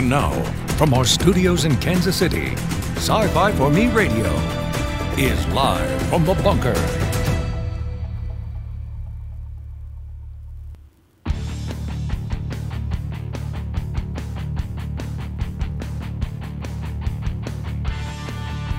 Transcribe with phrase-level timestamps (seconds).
[0.00, 0.30] And now,
[0.78, 2.54] from our studios in Kansas City,
[2.96, 4.32] Sci Fi for Me Radio
[5.18, 6.72] is live from the bunker.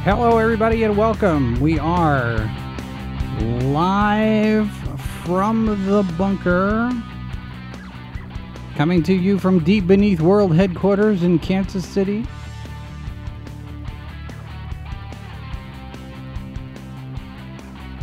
[0.03, 1.61] Hello, everybody, and welcome.
[1.61, 2.51] We are
[3.61, 4.71] live
[5.23, 6.89] from the bunker,
[8.81, 12.25] coming to you from deep beneath world headquarters in Kansas City.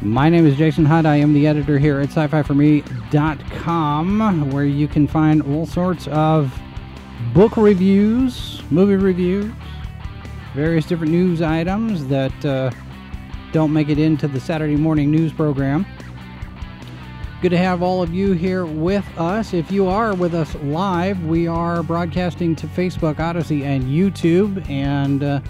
[0.01, 1.05] My name is Jason Hunt.
[1.05, 5.67] I am the editor here at sci fi for me.com, where you can find all
[5.67, 6.57] sorts of
[7.35, 9.53] book reviews, movie reviews,
[10.55, 12.71] various different news items that uh,
[13.51, 15.85] don't make it into the Saturday morning news program.
[17.41, 19.55] Good to have all of you here with us.
[19.55, 25.23] If you are with us live, we are broadcasting to Facebook, Odysee, and YouTube, and
[25.23, 25.41] uh,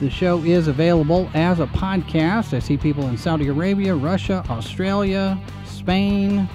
[0.00, 2.54] the show is available as a podcast.
[2.54, 6.48] I see people in Saudi Arabia, Russia, Australia, Spain.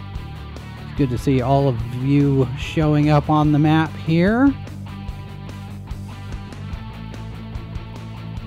[0.87, 4.51] It's good to see all of you showing up on the map here.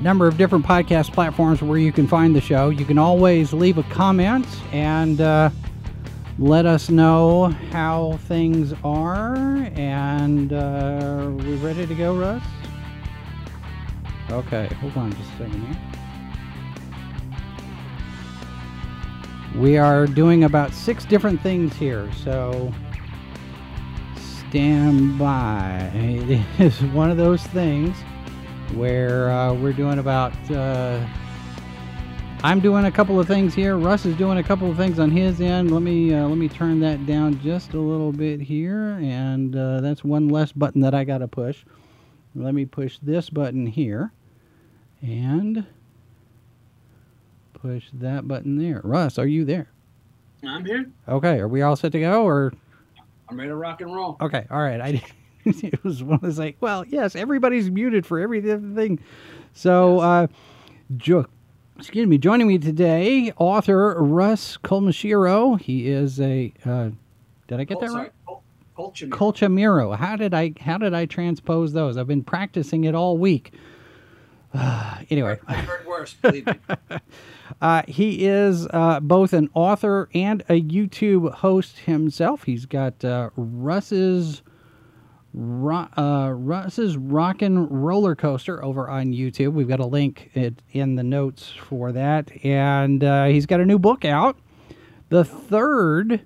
[0.01, 2.71] Number of different podcast platforms where you can find the show.
[2.71, 5.51] You can always leave a comment and uh,
[6.39, 9.37] let us know how things are.
[9.75, 12.43] And uh, we ready to go, Russ?
[14.31, 15.81] Okay, hold on just a second here.
[19.57, 22.73] We are doing about six different things here, so
[24.49, 25.91] stand by.
[25.95, 27.97] It is one of those things
[28.75, 30.33] where uh, we're doing about.
[30.51, 31.05] Uh,
[32.43, 33.77] I'm doing a couple of things here.
[33.77, 35.73] Russ is doing a couple of things on his end.
[35.73, 39.81] Let me uh, let me turn that down just a little bit here, and uh,
[39.81, 41.65] that's one less button that I got to push.
[42.35, 44.13] Let me push this button here,
[45.03, 45.67] and
[47.55, 48.81] push that button there.
[48.84, 49.69] Russ, are you there?
[50.47, 50.89] I'm here.
[51.09, 52.53] Okay, are we all set to go, or?
[53.28, 54.17] I'm ready to rock and roll.
[54.21, 54.81] Okay, all right.
[54.81, 55.03] I
[55.62, 58.98] it was one of those like, well, yes, everybody's muted for everything.
[59.54, 60.26] So, uh,
[60.97, 61.26] jo-
[61.78, 65.60] excuse me, joining me today, author Russ Colmashiro.
[65.60, 66.53] He is a.
[66.64, 66.91] Uh,
[67.47, 68.03] did I get Oh, that sorry.
[68.04, 68.12] right?
[68.26, 68.42] Col-.
[68.76, 69.97] Colchamiro.
[69.97, 71.97] How did I how did I transpose those?
[71.97, 73.53] I've been practicing it all week.
[75.10, 76.15] anyway, I've heard worse.
[76.15, 76.54] Believe me.
[77.62, 82.44] Uh, he is uh, both an author and a YouTube host himself.
[82.44, 84.42] He's got uh, Russ's
[85.41, 89.53] Ro- uh, Russ's Rockin' Roller Coaster over on YouTube.
[89.53, 93.78] We've got a link in the notes for that, and uh, he's got a new
[93.78, 94.37] book out,
[95.10, 96.22] the third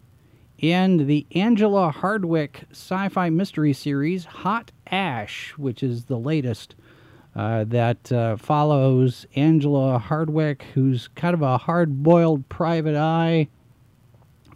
[0.56, 6.74] in the Angela Hardwick sci-fi mystery series, Hot Ash, which is the latest
[7.36, 13.48] uh, that uh, follows Angela Hardwick, who's kind of a hard boiled private eye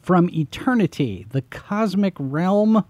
[0.00, 2.86] from eternity, the cosmic realm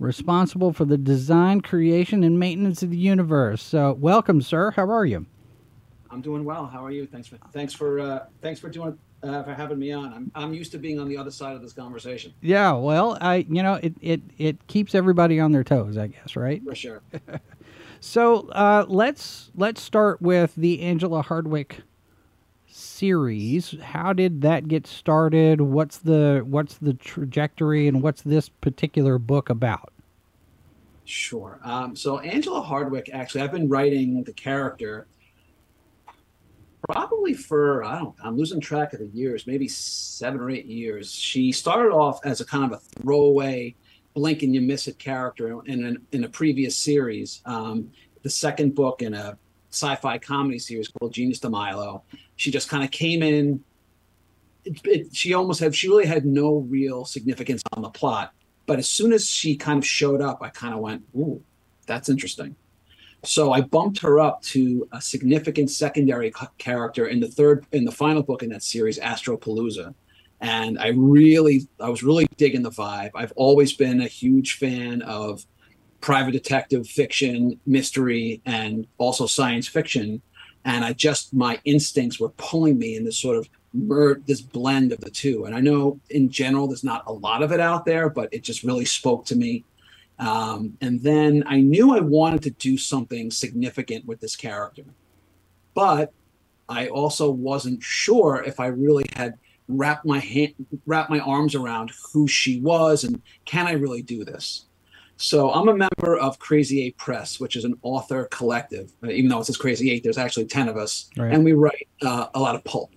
[0.00, 3.62] responsible for the design, creation, and maintenance of the universe.
[3.62, 4.72] So, welcome, sir.
[4.72, 5.26] How are you?
[6.10, 6.66] I'm doing well.
[6.66, 7.06] How are you?
[7.06, 10.12] Thanks for thanks for uh, thanks for doing uh, for having me on.
[10.12, 13.46] I'm I'm used to being on the other side of this conversation Yeah, well, I
[13.48, 16.62] you know it it it keeps everybody on their toes, I guess, right?
[16.64, 17.02] for sure.
[18.02, 21.82] So uh, let's let's start with the Angela Hardwick
[22.70, 23.76] series.
[23.82, 25.60] How did that get started?
[25.60, 29.92] What's the what's the trajectory, and what's this particular book about?
[31.04, 31.58] Sure.
[31.64, 35.08] Um, so Angela Hardwick, actually, I've been writing the character
[36.88, 38.14] probably for I don't.
[38.22, 41.12] I'm losing track of the years, maybe seven or eight years.
[41.12, 43.74] She started off as a kind of a throwaway,
[44.14, 47.42] blink and you miss it character in an, in a previous series.
[47.44, 47.90] Um,
[48.22, 49.38] the second book in a
[49.70, 52.02] sci-fi comedy series called Genius de Milo.
[52.40, 53.62] She just kind of came in.
[54.64, 55.74] It, it, she almost had.
[55.74, 58.32] She really had no real significance on the plot.
[58.64, 61.42] But as soon as she kind of showed up, I kind of went, "Ooh,
[61.86, 62.56] that's interesting."
[63.24, 67.92] So I bumped her up to a significant secondary character in the third, in the
[67.92, 69.94] final book in that series, Astropalooza.
[70.40, 73.10] And I really, I was really digging the vibe.
[73.14, 75.44] I've always been a huge fan of
[76.00, 80.22] private detective fiction, mystery, and also science fiction.
[80.64, 84.92] And I just, my instincts were pulling me in this sort of mer- this blend
[84.92, 85.44] of the two.
[85.44, 88.42] And I know in general, there's not a lot of it out there, but it
[88.42, 89.64] just really spoke to me.
[90.18, 94.84] Um, and then I knew I wanted to do something significant with this character,
[95.74, 96.12] but
[96.68, 100.54] I also wasn't sure if I really had wrapped my hand,
[100.84, 104.66] wrapped my arms around who she was, and can I really do this?
[105.22, 108.90] So I'm a member of Crazy Eight Press, which is an author collective.
[109.04, 111.30] Uh, even though it says Crazy Eight, there's actually ten of us, Right.
[111.32, 112.90] and we write uh, a lot of pulp,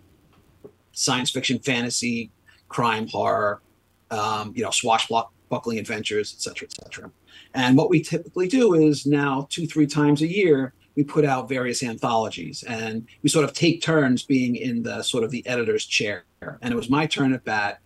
[0.93, 2.31] science fiction, fantasy,
[2.69, 3.61] crime, horror,
[4.09, 7.11] um, you know, swashbuckling adventures, et cetera, et cetera.
[7.55, 11.49] And what we typically do is now two, three times a year, we put out
[11.49, 15.85] various anthologies, and we sort of take turns being in the sort of the editor's
[15.85, 16.23] chair.
[16.61, 17.79] And it was my turn at bat,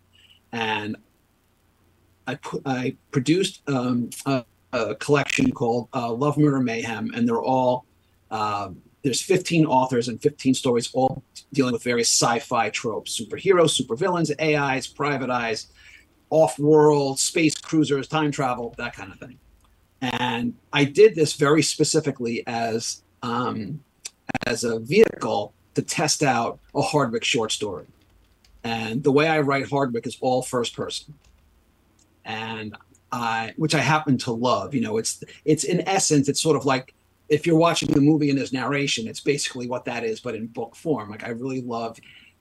[0.51, 0.95] and
[2.27, 4.43] I I produced um, a,
[4.73, 7.85] a collection called uh, Love, Murder, Mayhem, and they're all
[8.29, 14.31] um, there's 15 authors and 15 stories, all dealing with various sci-fi tropes: superheroes, supervillains,
[14.41, 15.67] AIs, private eyes,
[16.29, 19.39] off-world, space cruisers, time travel, that kind of thing.
[20.01, 23.83] And I did this very specifically as um,
[24.45, 27.85] as a vehicle to test out a Hardwick short story.
[28.63, 31.13] And the way I write Hardwick is all first person
[32.27, 32.77] and
[33.11, 34.75] I, which I happen to love.
[34.75, 36.93] You know, it's it's in essence, it's sort of like
[37.29, 40.47] if you're watching the movie and there's narration, it's basically what that is, but in
[40.47, 41.09] book form.
[41.09, 41.97] Like I really love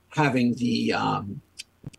[0.09, 1.41] having the um,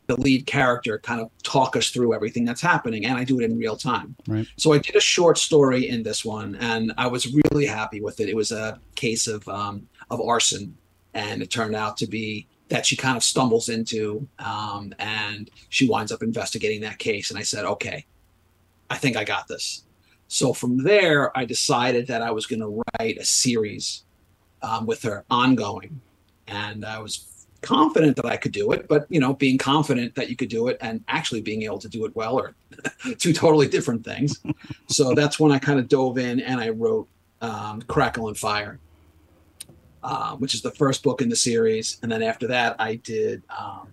[0.06, 3.44] the lead character kind of talk us through everything that's happening, and I do it
[3.44, 4.14] in real time.
[4.26, 4.46] Right.
[4.56, 8.20] So I did a short story in this one, and I was really happy with
[8.20, 8.28] it.
[8.28, 10.76] It was a case of um, of arson,
[11.14, 15.88] and it turned out to be that she kind of stumbles into, um, and she
[15.88, 17.30] winds up investigating that case.
[17.30, 18.04] And I said, okay,
[18.90, 19.84] I think I got this.
[20.28, 24.04] So from there, I decided that I was going to write a series
[24.62, 26.00] um, with her ongoing,
[26.46, 28.86] and I was confident that I could do it.
[28.88, 31.88] But you know, being confident that you could do it and actually being able to
[31.88, 32.54] do it well are
[33.18, 34.40] two totally different things.
[34.88, 37.08] so that's when I kind of dove in and I wrote
[37.40, 38.78] um, Crackle and Fire
[40.02, 41.98] uh, which is the first book in the series.
[42.02, 43.88] And then after that, I did um,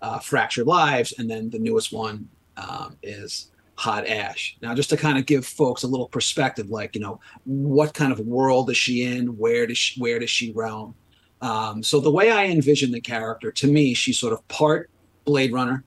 [0.00, 1.14] uh, Fractured Lives.
[1.18, 4.56] And then the newest one um, is Hot Ash.
[4.60, 8.12] Now, just to kind of give folks a little perspective, like, you know, what kind
[8.12, 9.38] of world is she in?
[9.38, 10.94] Where does she, where does she roam?
[11.40, 14.90] Um, so the way I envision the character, to me, she's sort of part
[15.24, 15.84] Blade Runner,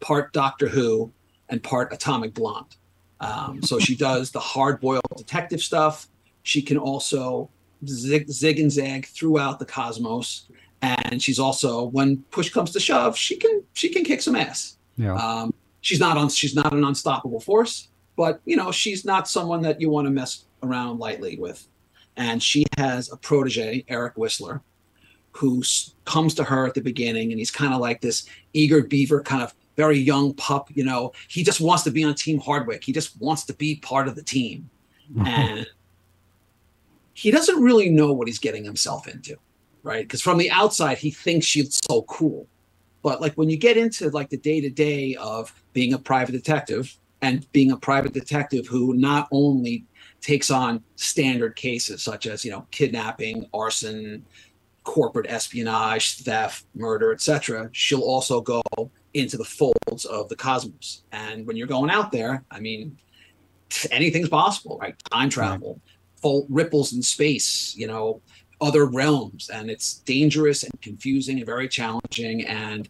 [0.00, 1.12] part Doctor Who,
[1.48, 2.74] and part Atomic Blonde.
[3.20, 6.08] Um, so she does the hard-boiled detective stuff.
[6.42, 7.48] She can also
[7.86, 10.48] zig, zig and zag throughout the cosmos,
[10.82, 14.76] and she's also, when push comes to shove, she can she can kick some ass.
[14.96, 15.14] Yeah.
[15.14, 19.62] Um, she's not on she's not an unstoppable force, but you know she's not someone
[19.62, 21.66] that you want to mess around lightly with.
[22.16, 24.62] And she has a protege, Eric Whistler,
[25.32, 28.82] who s- comes to her at the beginning, and he's kind of like this eager
[28.82, 30.70] beaver, kind of very young pup.
[30.74, 32.84] You know, he just wants to be on Team Hardwick.
[32.84, 34.70] He just wants to be part of the team,
[35.26, 35.66] and
[37.16, 39.36] he doesn't really know what he's getting himself into,
[39.82, 40.04] right?
[40.04, 42.46] Because from the outside, he thinks she's so cool,
[43.02, 46.32] but like when you get into like the day to day of being a private
[46.32, 49.86] detective and being a private detective who not only
[50.20, 54.22] takes on standard cases such as you know kidnapping, arson,
[54.84, 58.62] corporate espionage, theft, murder, etc., she'll also go
[59.14, 61.04] into the folds of the cosmos.
[61.12, 62.98] And when you're going out there, I mean,
[63.90, 64.94] anything's possible, right?
[65.10, 65.80] Time travel,
[66.20, 68.20] full ripples in space, you know,
[68.60, 72.44] other realms, and it's dangerous and confusing and very challenging.
[72.46, 72.88] And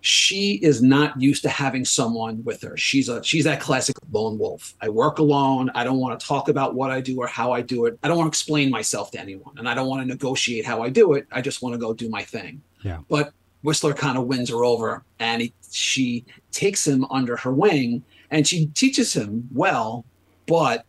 [0.00, 2.76] she is not used to having someone with her.
[2.76, 4.74] She's a she's that classic lone wolf.
[4.80, 5.70] I work alone.
[5.74, 7.98] I don't want to talk about what I do or how I do it.
[8.02, 10.82] I don't want to explain myself to anyone, and I don't want to negotiate how
[10.82, 11.26] I do it.
[11.32, 12.62] I just want to go do my thing.
[12.82, 12.98] Yeah.
[13.08, 13.32] But
[13.62, 18.46] Whistler kind of wins her over, and he, she takes him under her wing, and
[18.46, 20.04] she teaches him well,
[20.46, 20.86] but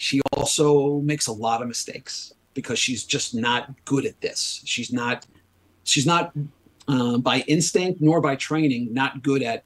[0.00, 4.62] she also makes a lot of mistakes because she's just not good at this.
[4.64, 5.26] She's not
[5.84, 6.32] she's not
[6.88, 9.62] uh, by instinct nor by training not good at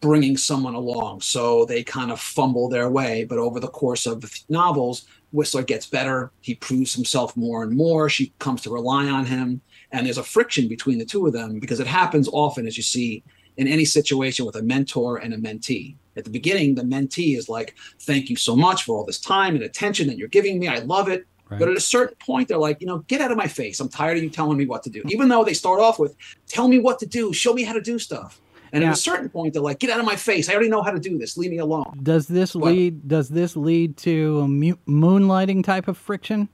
[0.00, 1.20] bringing someone along.
[1.20, 3.22] So they kind of fumble their way.
[3.22, 6.32] But over the course of the novels, Whistler gets better.
[6.40, 8.08] He proves himself more and more.
[8.08, 9.60] She comes to rely on him.
[9.92, 12.82] And there's a friction between the two of them because it happens often, as you
[12.82, 13.22] see
[13.56, 15.94] in any situation with a mentor and a mentee.
[16.20, 19.54] At the beginning, the mentee is like, Thank you so much for all this time
[19.56, 20.68] and attention that you're giving me.
[20.68, 21.26] I love it.
[21.48, 21.58] Right.
[21.58, 23.80] But at a certain point, they're like, you know, get out of my face.
[23.80, 25.02] I'm tired of you telling me what to do.
[25.08, 26.14] Even though they start off with,
[26.46, 28.40] tell me what to do, show me how to do stuff.
[28.72, 28.90] And Yeah.
[28.90, 30.48] at a certain point, they're like, get out of my face.
[30.48, 31.36] I already know how to do this.
[31.36, 31.98] Leave me alone.
[32.04, 32.72] Does this What?
[32.72, 33.08] lead?
[33.08, 36.48] Does this lead to a mu- moonlighting type of friction?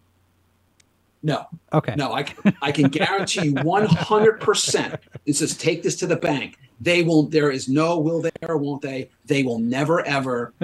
[1.26, 1.95] No, Okay.
[1.97, 4.99] no, I can, I can guarantee you 100%.
[5.26, 6.56] It says, take this to the bank.
[6.80, 9.11] They will, there is no will they or won't they.
[9.25, 10.54] They will never, ever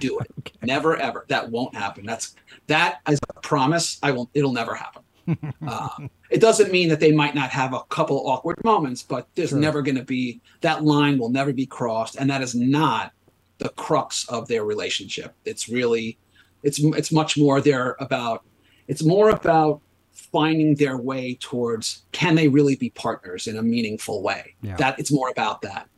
[0.00, 0.52] do it.
[0.62, 1.24] Never, ever.
[1.28, 2.04] That won't happen.
[2.04, 2.34] That's,
[2.66, 3.98] that is a promise.
[4.02, 5.02] I will, it'll never happen.
[5.66, 5.88] Uh,
[6.30, 9.58] it doesn't mean that they might not have a couple awkward moments, but there's Sure.
[9.58, 13.12] never going to be that line will never be crossed, and that is not
[13.58, 15.34] the crux of their relationship.
[15.44, 16.16] It's really,
[16.62, 18.42] it's it's much more there about,
[18.88, 19.82] it's more about
[20.32, 24.54] finding their way towards can they really be partners in a meaningful way.
[24.62, 24.76] Yeah.
[24.76, 25.88] That it's more about that.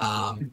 [0.00, 0.52] Um,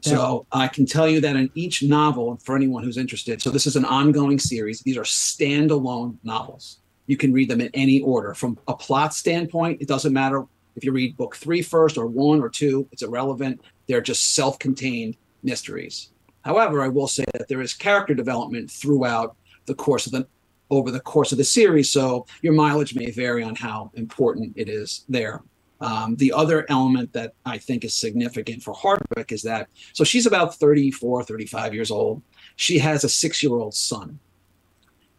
[0.00, 3.66] so I can tell you that in each novel, for anyone who's interested, so this
[3.66, 4.80] is an ongoing series.
[4.80, 6.80] These are standalone novels.
[7.06, 8.34] You can read them in any order.
[8.34, 10.44] From a plot standpoint, it doesn't matter
[10.76, 13.60] if you read book three first or one or two, it's irrelevant.
[13.86, 16.10] They're just self contained mysteries.
[16.42, 19.36] However, I will say that there is character development throughout
[19.66, 20.26] the course of the
[20.70, 21.90] over the course of the series.
[21.90, 25.42] So your mileage may vary on how important it is there.
[25.80, 30.26] Um, the other element that I think is significant for Hardwick is that so she's
[30.26, 32.22] about 34, 35 years old.
[32.56, 34.18] She has a six year old son.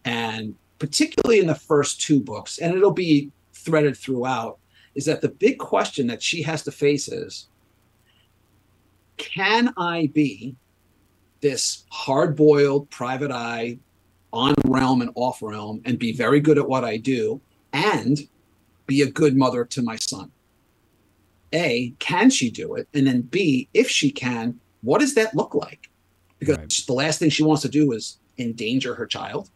[0.06, 4.60] And particularly in the first two books, and it'll be threaded throughout,
[4.96, 7.48] is that the big question that she has to face is
[9.18, 10.56] can I be
[11.42, 13.78] this hard boiled private eye
[14.32, 17.40] on realm and off realm and be very good at what I do
[17.74, 18.28] and
[18.88, 20.32] be a good mother to my son?
[21.54, 22.88] A, can she do it?
[22.94, 25.90] And then B, if she can, what does that look like?
[26.40, 26.84] Because Right.
[26.86, 29.50] the last thing she wants to do is endanger her child.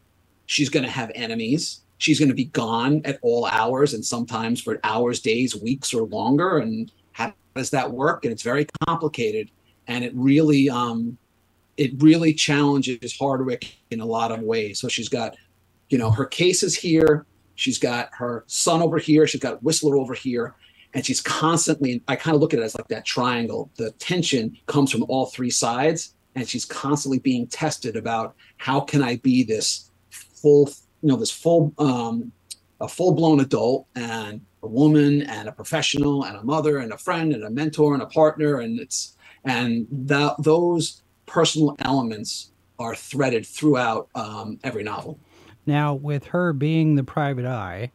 [0.45, 1.81] She's going to have enemies.
[1.97, 6.03] She's going to be gone at all hours and sometimes for hours, days, weeks, or
[6.03, 6.59] longer.
[6.59, 8.23] And how does that work?
[8.23, 9.51] And it's very complicated.
[9.88, 11.17] And it really, um,
[11.79, 14.79] it really challenges Hardwick in a lot of ways.
[14.79, 15.38] So she's got,
[15.89, 17.25] you know, her cases here.
[17.55, 19.27] She's got her son over here.
[19.27, 20.55] She's got Whistler over here
[20.93, 24.57] and she's constantly i kind of look at it as like that triangle the tension
[24.65, 29.43] comes from all three sides and she's constantly being tested about how can i be
[29.43, 30.69] this full
[31.01, 32.31] you know this full um
[32.81, 37.33] a full-blown adult and a woman and a professional and a mother and a friend
[37.33, 43.45] and a mentor and a partner and it's and that those personal elements are threaded
[43.45, 45.19] throughout um, every novel
[45.65, 47.91] Now, with her being the private eye,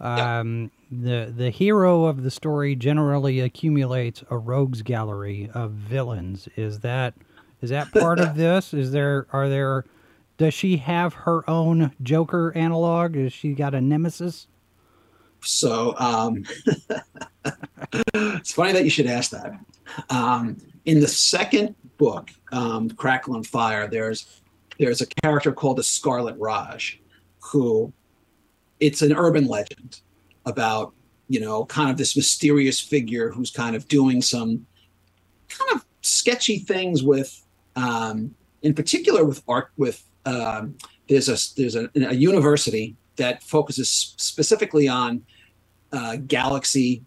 [0.00, 0.40] Yeah.
[0.40, 6.48] um, the the hero of the story generally accumulates a rogues gallery of villains.
[6.56, 7.14] Is that
[7.60, 8.72] is that part of this?
[8.72, 9.84] Is there are there
[10.38, 13.16] does she have her own Joker analog?
[13.16, 14.46] Is she got a nemesis?
[15.40, 16.44] So um,
[18.14, 19.52] it's funny that you should ask that.
[20.10, 24.40] Um, in the second book, um, Crackle and Fire, there's
[24.78, 27.00] there's a character called the Scarlet Raj,
[27.40, 27.92] who
[28.80, 30.00] it's an urban legend
[30.44, 30.92] about
[31.28, 34.66] you know kind of this mysterious figure who's kind of doing some
[35.48, 37.42] kind of sketchy things with
[37.74, 40.76] um, in particular with art with um,
[41.08, 45.24] there's a there's a, a university that focuses specifically on
[45.92, 47.02] uh, galaxy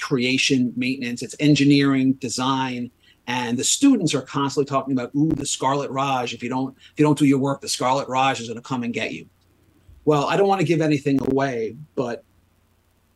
[0.00, 2.90] creation maintenance it's engineering design
[3.30, 6.34] and the students are constantly talking about ooh the scarlet raj.
[6.34, 8.68] If you don't if you don't do your work the scarlet raj is going to
[8.68, 9.28] come and get you.
[10.04, 12.24] Well i don't want to give anything away but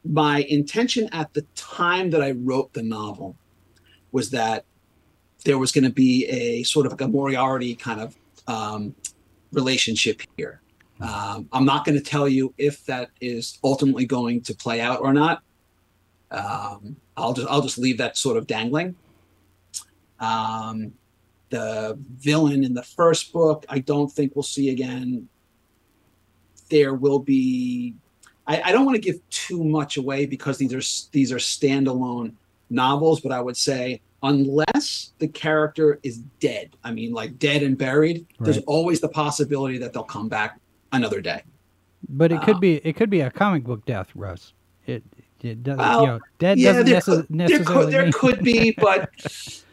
[0.05, 3.37] my intention at the time that i wrote the novel
[4.13, 4.65] was that
[5.45, 8.17] there was going to be a sort of a moriarty kind of
[8.47, 8.95] um,
[9.53, 10.61] relationship here.
[11.01, 15.01] Um, i'm not going to tell you if that is ultimately going to play out
[15.01, 15.43] or not.
[16.31, 18.95] Um, I'll just I'll just leave that sort of dangling.
[20.21, 20.93] Um,
[21.51, 25.29] the villain in the first book, I don't think we'll see again.
[26.71, 27.95] There will be.
[28.47, 32.35] I, I don't want to give too much away because these are these are standalone
[32.71, 37.77] novels, but I would say unless the character is dead, I mean like dead and
[37.77, 40.59] buried, there's always the possibility that they'll come back
[40.93, 41.43] another day.
[42.09, 44.53] But it could Uh, be it could be a comic book death, Russ.
[44.87, 45.03] It
[45.43, 48.13] it doesn't Well, you know dead yeah, doesn't there, necess- could, there, necessarily could, there
[48.13, 49.11] could be, but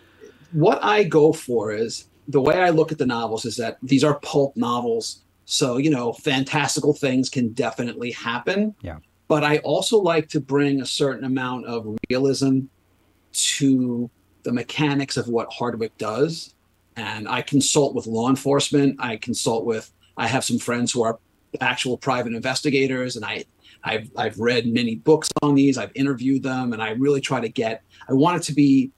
[0.52, 4.04] what I go for is the way I look at the novels is that these
[4.04, 5.24] are pulp novels.
[5.46, 8.76] So, you know, fantastical things can definitely happen.
[8.82, 8.98] Yeah.
[9.28, 12.62] But I also like to bring a certain amount of realism
[13.32, 14.10] to
[14.44, 16.54] the mechanics of what Hardwick does.
[16.96, 18.98] And I consult with law enforcement.
[19.00, 21.20] I consult with, I have some friends who are
[21.60, 23.44] actual private investigators, and I
[23.84, 25.78] I've I've read many books on these.
[25.78, 27.84] I've interviewed them, and I really try to get.
[28.08, 28.92] I want it to be.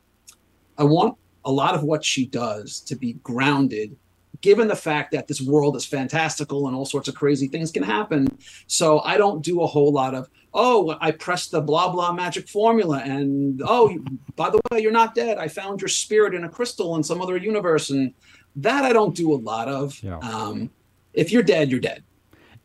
[0.77, 3.95] I want a lot of what she does to be grounded,
[4.41, 7.83] given the fact that this world is fantastical and all sorts of crazy things can
[7.83, 8.37] happen.
[8.67, 12.47] So I don't do a whole lot of oh I pressed the blah blah magic
[12.47, 13.97] formula and oh
[14.35, 15.37] by the way you're not dead.
[15.37, 18.13] I found your spirit in a crystal in some other universe, and
[18.55, 20.01] that I don't do a lot of.
[20.03, 20.17] Yeah.
[20.19, 20.69] Um,
[21.13, 22.03] if you're dead, you're dead.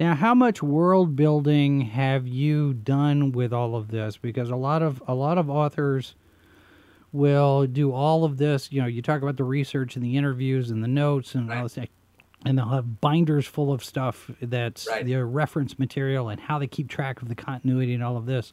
[0.01, 4.17] Now, how much world building have you done with all of this?
[4.17, 6.15] Because a lot of a lot of authors
[7.13, 8.71] will do all of this.
[8.73, 11.63] You know, you talk about the research and the interviews and the notes and all
[11.65, 11.79] this,
[12.45, 15.05] and they'll have binders full of stuff that's Right.
[15.05, 18.53] the reference material and how they keep track of the continuity and all of this.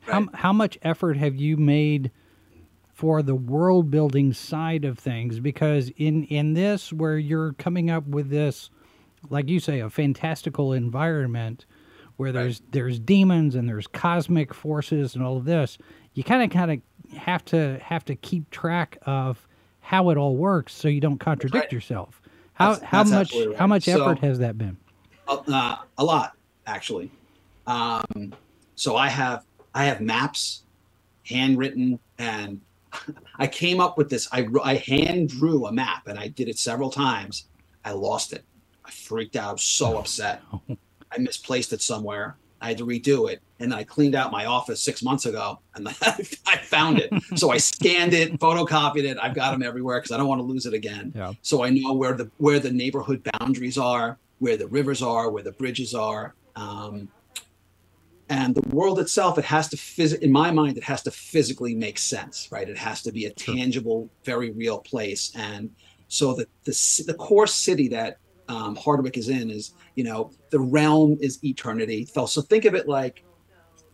[0.00, 0.34] How Right.
[0.34, 2.10] how much effort have you made
[2.92, 5.40] for the world building side of things?
[5.40, 8.70] Because in in this, where you're coming up with this,
[9.30, 11.64] like you say, a fantastical environment
[12.16, 15.78] where there's there's demons and there's cosmic forces and all of this,
[16.12, 16.80] you kind of kind of
[17.14, 19.46] have to have to keep track of
[19.80, 21.72] how it all works so you don't contradict Right.
[21.72, 22.20] yourself.
[22.54, 23.66] How That's- how that's much absolutely how right.
[23.68, 24.76] much So- effort has that been?
[25.28, 27.10] uh, a lot actually
[27.66, 28.34] um,
[28.74, 29.44] so i have
[29.74, 30.62] i have maps
[31.26, 32.60] handwritten and
[33.38, 36.58] i came up with this I, I hand drew a map and i did it
[36.58, 37.46] several times
[37.84, 38.44] i lost it
[38.84, 40.42] i freaked out I was so upset
[41.10, 44.44] i misplaced it somewhere i had to redo it and then i cleaned out my
[44.46, 45.86] office six months ago and
[46.52, 50.16] i found it so i scanned it photocopied it i've got them everywhere because i
[50.18, 51.32] don't want to lose it again Yeah.
[51.42, 54.08] so I know where the where the neighborhood boundaries are,
[54.44, 57.08] where the rivers are, where the bridges are, um,
[58.30, 59.38] and the world itself.
[59.38, 62.68] It has to phys- in my mind, it has to physically make sense, right?
[62.68, 65.70] It has to be a tangible, very real place, and
[66.08, 66.74] so the the
[67.06, 72.06] the core city that um, Hardwick is in is, you know, the realm is eternity.
[72.06, 73.24] So, so think of it like,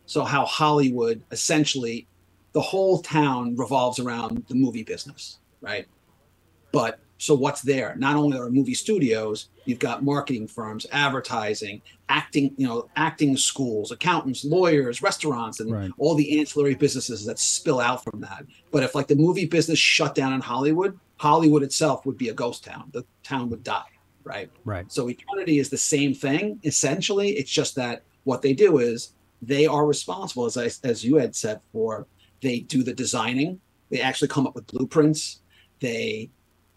[0.07, 2.09] so how Hollywood essentially,
[2.53, 5.87] the whole town revolves around the movie business, right?
[6.73, 7.95] But so what's there?
[7.97, 13.93] Not only are movie studios, you've got marketing firms, advertising, acting, you know, acting schools,
[13.93, 15.91] accountants, lawyers, restaurants, and Right.
[15.99, 18.47] all the ancillary businesses that spill out from that.
[18.73, 22.35] But if like the movie business shut down in Hollywood, Hollywood itself would be a
[22.35, 22.91] ghost town.
[22.95, 23.83] The town would die,
[24.25, 24.51] right?
[24.65, 24.91] Right.
[24.91, 27.31] So eternity is the same thing essentially.
[27.31, 29.13] It's just that what they do is
[29.43, 32.07] they are responsible, as I, as you had said, for
[32.43, 33.61] they do the designing.
[33.91, 35.41] They actually come up with blueprints.
[35.81, 36.31] They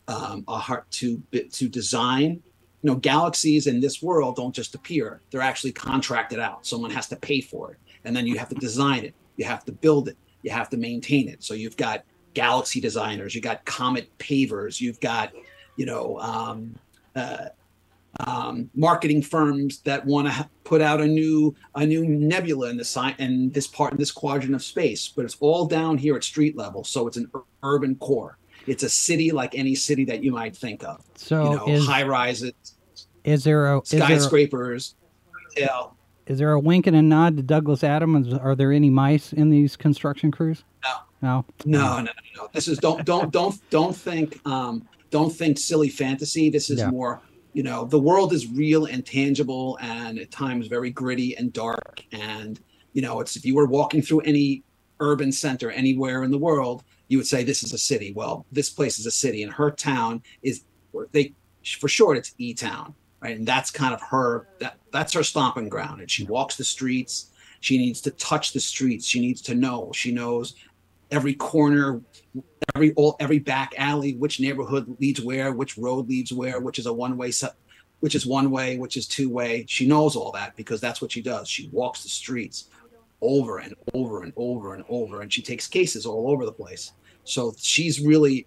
[0.08, 2.42] um, are hard to to design.
[2.82, 6.66] You know, galaxies in this world don't just appear; they're actually contracted out.
[6.66, 9.14] Someone has to pay for it, and then you have to design it.
[9.36, 10.18] You have to build it.
[10.42, 11.44] You have to maintain it.
[11.44, 12.04] So you've got
[12.34, 13.36] galaxy designers.
[13.36, 14.82] You've got comet pavers.
[14.82, 15.32] You've got,
[15.76, 16.76] you know, um,
[17.16, 17.50] uh,
[18.20, 22.78] um, marketing firms that want to ha- put out a new a new nebula in
[22.78, 25.08] the sign in this part in this quadrant of space.
[25.08, 28.38] But it's all down here at street level, so it's an ur- urban core.
[28.68, 31.04] It's a city like any city that you might think of.
[31.16, 32.54] So you know, is high rises,
[33.24, 34.96] is there a is there, skyscrapers,
[35.56, 35.98] retail.
[36.28, 38.34] is there a wink and a nod to Douglas Adams?
[38.34, 40.64] Are there any mice in these construction crews?
[40.84, 40.92] No.
[41.22, 41.46] No.
[41.66, 42.50] No, no, no, no.
[42.54, 46.50] This is don't don't don't don't think um don't think silly fantasy.
[46.50, 46.90] This is Yeah.
[46.90, 47.22] more,
[47.54, 52.04] you know, the world is real and tangible and at times very gritty and dark.
[52.12, 52.60] And,
[52.94, 54.64] you know, it's if you were walking through any
[55.00, 58.12] urban center anywhere in the world, you would say this is a city.
[58.16, 60.64] Well, this place is a city and her town is
[61.12, 61.36] they
[61.80, 63.38] for short it's E Town, right?
[63.38, 66.02] And that's kind of her that that's her stomping ground.
[66.02, 67.28] And she walks the streets.
[67.60, 69.06] She needs to touch the streets.
[69.06, 69.92] She needs to know.
[69.94, 70.56] She knows
[71.14, 72.02] every corner,
[72.76, 76.88] every all every back alley, which neighborhood leads where, which road leads where, which is
[76.88, 77.32] a one way
[78.04, 79.64] which is one way, which is two way.
[79.70, 81.48] She knows all that because that's what she does.
[81.48, 82.66] She walks the streets
[83.22, 86.92] over and over and over and over, and she takes cases all over the place.
[87.24, 88.46] So she's really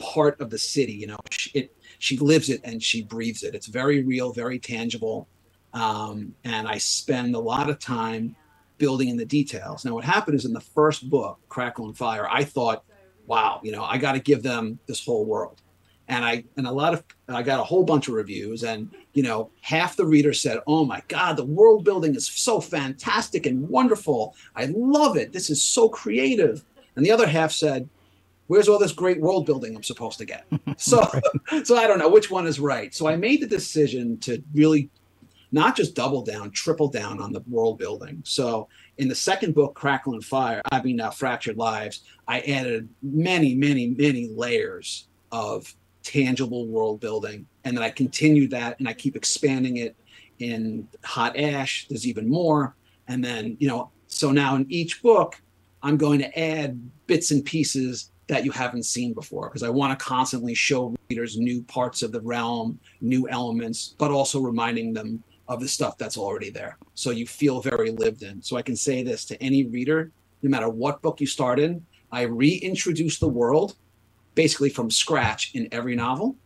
[0.00, 0.92] part of the city.
[0.92, 3.54] You know, she, it she lives it and she breathes it.
[3.54, 5.28] It's very real, very tangible,
[5.72, 8.34] um, and I spend a lot of time
[8.78, 9.84] building in the details.
[9.84, 12.84] Now, what happened is in the first book, Crackle and Fire, I thought,
[13.26, 15.62] wow, you know, I got to give them this whole world.
[16.08, 19.24] And I and a lot of I got a whole bunch of reviews, and you
[19.24, 23.68] know, half the readers said, "Oh my God, the world building is so fantastic and
[23.68, 24.36] wonderful.
[24.54, 25.32] I love it.
[25.32, 27.88] This is so creative." And the other half said,
[28.46, 30.46] "Where's all this great world building I'm supposed to get?"
[30.78, 31.08] So,
[31.64, 32.94] so I don't know which one is right.
[32.94, 34.90] So I made the decision to really
[35.52, 38.22] not just double down, triple down on the world building.
[38.24, 43.54] So in the second book, Crackle and Fire, I mean Fractured Lives, I added many,
[43.54, 47.46] many, many layers of tangible world building.
[47.64, 49.96] And then I continued that and I keep expanding it
[50.38, 51.86] in Hot Ash.
[51.88, 52.74] There's even more.
[53.08, 55.40] And then, you know, so now in each book,
[55.82, 59.96] I'm going to add bits and pieces that you haven't seen before because I want
[59.96, 65.22] to constantly show readers new parts of the realm, new elements, but also reminding them
[65.48, 66.78] of the stuff that's already there.
[66.94, 68.42] So you feel very lived in.
[68.42, 70.10] So I can say this to any reader,
[70.42, 73.76] no matter what book you start in, I reintroduce the world
[74.34, 76.36] basically from scratch in every novel.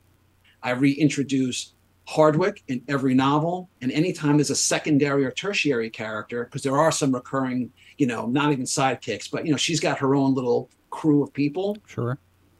[0.62, 1.72] I reintroduce
[2.06, 3.68] Hardwick in every novel.
[3.82, 8.26] And anytime there's a secondary or tertiary character, because there are some recurring, you know,
[8.26, 11.76] not even sidekicks, but, you know, she's got her own little crew of people.
[11.86, 12.18] Sure.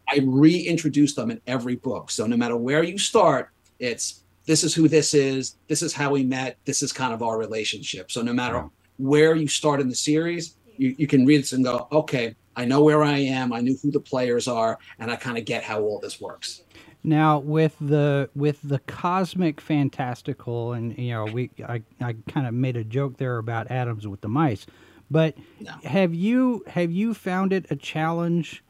[0.09, 2.11] I reintroduce them in every book.
[2.11, 6.11] So no matter where you start, it's this is who this is, this is how
[6.11, 8.11] we met, this is kind of our relationship.
[8.11, 8.69] So no matter Yeah.
[8.97, 12.65] where you start in the series, you, you can read this and go, okay, I
[12.65, 15.63] know where I am, I knew who the players are, and I kind of get
[15.63, 16.63] how all this works.
[17.03, 22.53] Now with the with the cosmic fantastical, and you know, we I, I kind of
[22.53, 24.67] made a joke there about Adams with the mice,
[25.11, 25.73] but No.
[25.85, 28.63] have you have you found it a challenge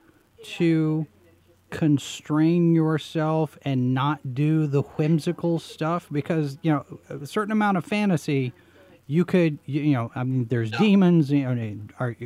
[0.44, 1.06] to
[1.70, 7.84] constrain yourself and not do the whimsical stuff because you know a certain amount of
[7.84, 8.52] fantasy
[9.06, 10.78] you could you, you know i mean there's No.
[10.78, 12.16] demons you know are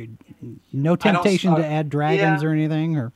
[0.73, 2.47] no temptation to add dragons yeah.
[2.47, 3.11] or anything or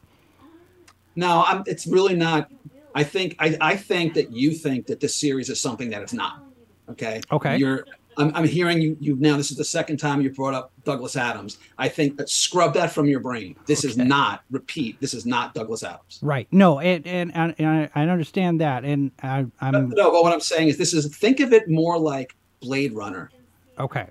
[1.15, 2.49] No, I'm, it's really not.
[2.95, 6.13] I think I, I think that you think that this series is something that it's
[6.13, 6.41] not.
[6.89, 7.21] Okay.
[7.31, 7.57] Okay.
[7.57, 7.85] You're.
[8.19, 8.97] I'm, I'm hearing you.
[8.99, 9.37] You now.
[9.37, 11.57] This is the second time you brought up Douglas Adams.
[11.77, 13.55] I think that scrub that from your brain.
[13.65, 14.43] This is not.
[14.51, 14.99] Repeat.
[14.99, 16.19] This is not Douglas Adams.
[16.21, 20.33] right no and and, and, I, I understand that and I, i'm No, but what
[20.33, 21.07] I'm saying is this is.
[21.15, 23.31] Think of it more like Blade Runner.
[23.79, 24.07] okay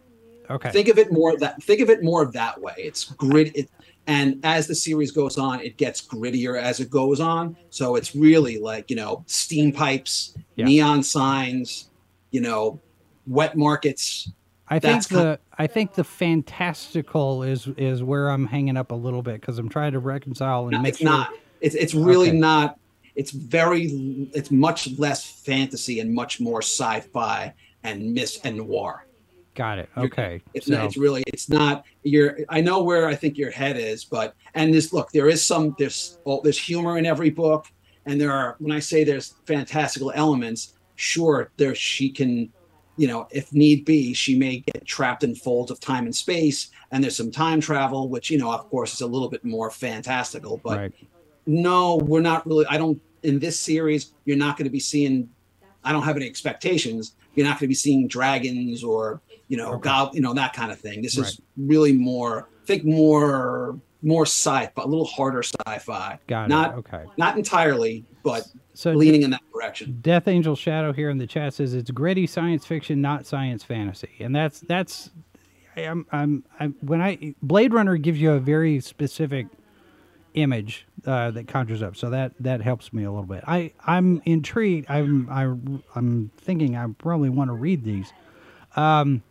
[0.51, 1.62] okay Think of it more that.
[1.62, 2.75] Think of it more that way.
[2.79, 3.55] It's grit.
[3.55, 3.71] It,
[4.07, 7.55] and as the series goes on, it gets grittier as it goes on.
[7.68, 10.64] So it's really like you know steam pipes, Yeah.
[10.64, 11.90] neon signs,
[12.31, 12.81] you know,
[13.28, 14.30] wet markets.
[14.68, 19.22] I think the I think the fantastical is is where I'm hanging up a little
[19.22, 21.08] bit because I'm trying to reconcile and No, make it's sure.
[21.10, 21.30] not.
[21.60, 22.38] It's it's really Okay.
[22.38, 22.78] not.
[23.14, 24.28] It's very.
[24.34, 29.06] It's much less fantasy and much more sci-fi and myth and noir.
[29.54, 29.88] Got it.
[29.96, 30.40] Okay.
[30.54, 33.76] It's so, not, it's really it's not you're I know where I think your head
[33.76, 37.66] is, but and this look, there is some there's oh, there's humor in every book,
[38.06, 42.52] and there are when I say there's fantastical elements, sure there she can,
[42.98, 46.68] you know, if need be, she may get trapped in folds of time and space,
[46.90, 49.70] and there's some time travel, which you know, of course, is a little bit more
[49.70, 50.92] fantastical, but right.
[51.46, 52.66] no, we're not really.
[52.66, 54.12] I don't in this series.
[54.24, 55.28] You're not going to be seeing.
[55.84, 57.14] I don't have any expectations.
[57.34, 59.88] You're not going to be seeing dragons or you know, Okay.
[59.88, 61.00] gob, you know that kind of thing.
[61.00, 61.28] This Right.
[61.28, 62.48] is really more.
[62.66, 66.18] Think more, more sci-fi, a little harder sci-fi.
[66.26, 66.78] Got not it.
[66.78, 67.04] Okay.
[67.16, 69.98] not entirely, but So leaning in that direction.
[70.00, 74.11] Death Angel Shadow here in the chat says it's gritty science fiction, not science fantasy,
[74.20, 75.11] and that's that's.
[75.76, 79.46] I'm, I'm, I'm when I Blade Runner gives you a very specific
[80.34, 83.44] image uh, that conjures up, so that that helps me a little bit.
[83.46, 84.90] I I'm intrigued.
[84.90, 85.44] I'm I,
[85.94, 88.12] I'm thinking I probably want to read these,
[88.74, 89.22] um,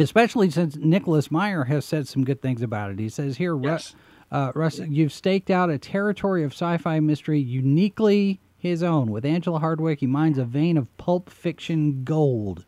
[0.00, 3.00] especially since Nicholas Meyer has said some good things about it.
[3.00, 3.96] He says here, Yes.
[4.32, 9.12] uh, Russ, you've staked out a territory of sci-fi mystery uniquely his own.
[9.12, 12.66] With Angela Hardwick, he mines a vein of pulp fiction gold.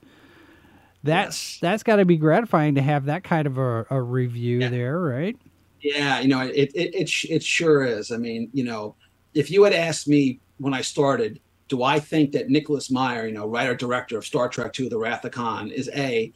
[1.05, 1.59] That's Yes.
[1.61, 4.71] that's got to be gratifying to have that kind of a, a review Yeah.
[4.71, 5.37] there, right?
[5.81, 8.13] Yeah, you know, it it it it sure is.
[8.13, 8.97] I mean, you know,
[9.35, 13.35] if you had asked me when I started, do I think that Nicholas Meyer, you
[13.35, 16.33] know, writer director of Star Trek II: The Wrath of Khan, is a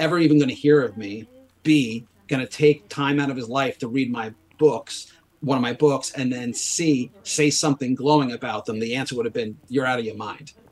[0.00, 1.28] ever even going to hear of me?
[1.62, 5.62] B going to take time out of his life to read my books, one of
[5.62, 8.78] my books, and then C say something glowing about them?
[8.78, 10.52] The answer would have been, "You're out of your mind."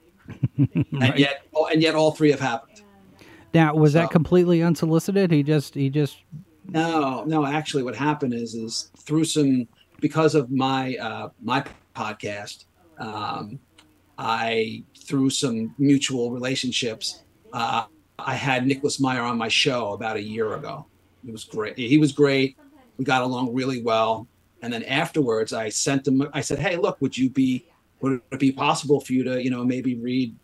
[1.00, 2.82] And yet, and yet, all three have happened.
[3.54, 5.30] Now, was that completely unsolicited?
[5.30, 6.18] He just he just
[6.66, 7.46] No, no.
[7.46, 9.68] Actually, what happened is, is through some
[10.00, 11.64] because of my uh, my
[11.94, 12.64] podcast,
[12.98, 13.58] um,
[14.18, 17.84] I through some mutual relationships, uh,
[18.18, 20.86] I had Nicholas Meyer on my show about a year ago.
[21.26, 21.76] It was great.
[21.76, 22.56] He was great.
[22.96, 24.26] We got along really well.
[24.62, 26.28] And then afterwards, I sent him.
[26.32, 27.66] I said, "Hey, look, would you be?
[28.00, 30.34] Would it be possible for you to, you know, maybe read,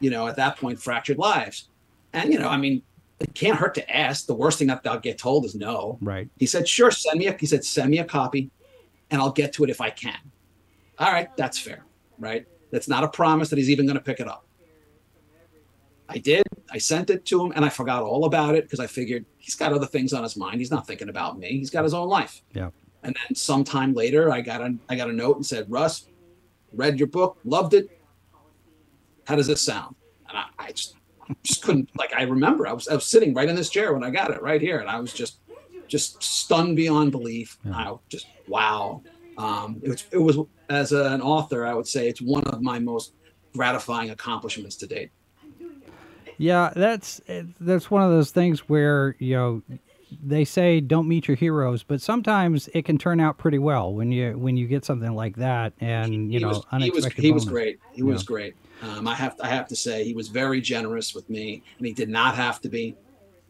[0.00, 1.68] you know, at that point, Fractured Lives?"
[2.12, 2.82] And you know, I mean,
[3.18, 4.26] it can't hurt to ask.
[4.26, 5.98] The worst thing that they'll get told is no.
[6.00, 6.28] right.
[6.36, 8.50] He said, "Sure, send me a." He said, "Send me a copy,
[9.10, 10.18] and I'll get to it if I can."
[10.98, 11.84] All right, that's fair,
[12.18, 12.46] right?
[12.70, 14.45] That's not a promise that he's even going to pick it up.
[16.08, 16.44] I did.
[16.70, 19.54] I sent it to him, and I forgot all about it because I figured he's
[19.54, 20.60] got other things on his mind.
[20.60, 21.48] He's not thinking about me.
[21.48, 22.42] He's got his own life.
[22.52, 22.70] Yeah.
[23.02, 26.08] And then sometime later, I got a I got a note and said, "Russ,
[26.72, 28.00] read your book, loved it.
[29.24, 29.94] How does this sound?"
[30.28, 30.94] And I, I just
[31.42, 32.12] just couldn't like.
[32.14, 34.42] I remember I was I was sitting right in this chair when I got it
[34.42, 35.40] right here, and I was just
[35.88, 37.58] just stunned beyond belief.
[37.64, 37.72] Yeah.
[37.72, 39.02] I just wow.
[39.38, 40.38] Um, it was it was
[40.68, 43.12] as an author, I would say it's one of my most
[43.54, 45.10] gratifying accomplishments to date.
[46.38, 47.20] Yeah, that's
[47.60, 49.62] that's one of those things where you know
[50.22, 54.12] they say don't meet your heroes, but sometimes it can turn out pretty well when
[54.12, 57.32] you when you get something like that, and you he know was, he was he
[57.32, 57.80] was great.
[57.92, 58.54] He was great.
[58.82, 61.92] Um, I have I have to say he was very generous with me, and he
[61.92, 62.96] did not have to be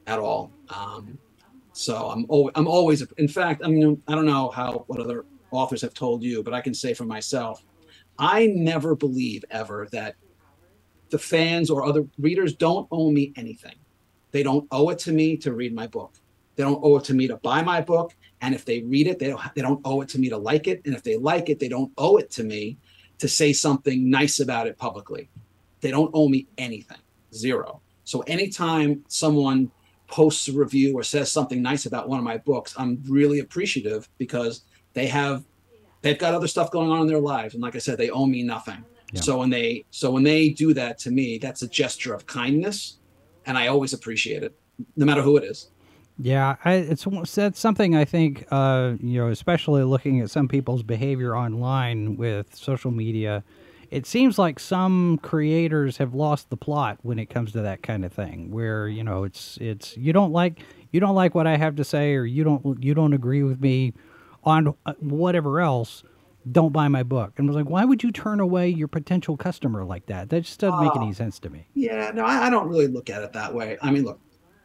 [0.07, 0.53] at all.
[0.69, 1.19] Um,
[1.73, 5.27] So I'm always, I'm always, in fact, I mean, I don't know how what other
[5.51, 7.63] authors have told you, but I can say for myself,
[8.19, 10.17] I never believe ever that
[11.11, 13.75] the fans or other readers don't owe me anything.
[14.33, 16.15] They don't owe it to me to read my book.
[16.57, 18.15] They don't owe it to me to buy my book.
[18.41, 20.67] And if they read it, they don't they don't owe it to me to like
[20.67, 20.83] it.
[20.85, 22.79] And if they like it, they don't owe it to me
[23.19, 25.31] to say something nice about it publicly.
[25.81, 26.99] They don't owe me anything.
[27.33, 27.81] Zero.
[28.05, 29.71] So anytime someone
[30.07, 34.09] posts a review or says something nice about one of my books, I'm really appreciative
[34.19, 35.45] because they have
[36.03, 37.55] they've got other stuff going on in their lives.
[37.55, 38.85] And like I said, they owe me nothing.
[39.13, 39.21] Yeah.
[39.21, 42.99] So when they so when they do that to me, that's a gesture of kindness,
[43.47, 44.59] and I always appreciate it,
[44.97, 45.71] no matter who it is.
[46.19, 50.83] Yeah, I, it's that's something I think uh, you know, especially looking at some people's
[50.83, 53.45] behavior online with social media.
[53.91, 58.05] It seems like some creators have lost the plot when it comes to that kind
[58.05, 61.57] of thing, where you know it's it's you don't like you don't like what I
[61.57, 63.93] have to say, or you don't you don't agree with me
[64.43, 66.03] on uh, whatever else
[66.51, 67.33] don't buy my book.
[67.37, 70.31] And I was like, why would you turn away your potential customer like that?
[70.31, 71.67] That just doesn't uh, make any sense to me.
[71.75, 73.77] Yeah, no, I, I, don't really look at it that way.
[73.83, 74.21] I mean, look,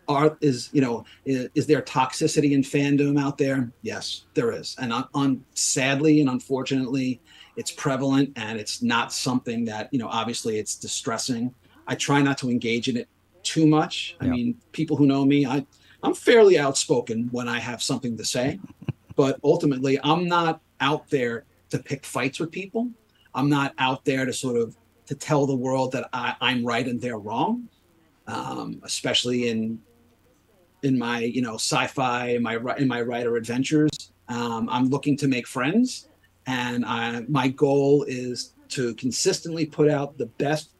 [0.08, 3.72] are is you know is, is, there toxicity in fandom out there?
[3.82, 7.22] Yes, there is, and on, on sadly and unfortunately,
[7.56, 10.08] it's prevalent, and it's not something that you know.
[10.08, 11.54] Obviously, it's distressing.
[11.88, 13.08] I try not to engage in it
[13.44, 14.18] too much.
[14.20, 15.66] I mean, people who know me, I
[16.04, 18.60] I'm fairly outspoken when I have something to say,
[19.16, 22.90] but ultimately, I'm not out there to pick fights with people.
[23.34, 24.76] I'm not out there to sort of
[25.08, 27.68] to tell the world that I, am right and they're wrong.
[28.28, 29.82] Um, especially in
[30.84, 34.12] in my you know sci-fi in my in my writer adventures.
[34.30, 36.08] Um, I'm looking to make friends,
[36.46, 40.72] and I, my goal is to consistently put out the best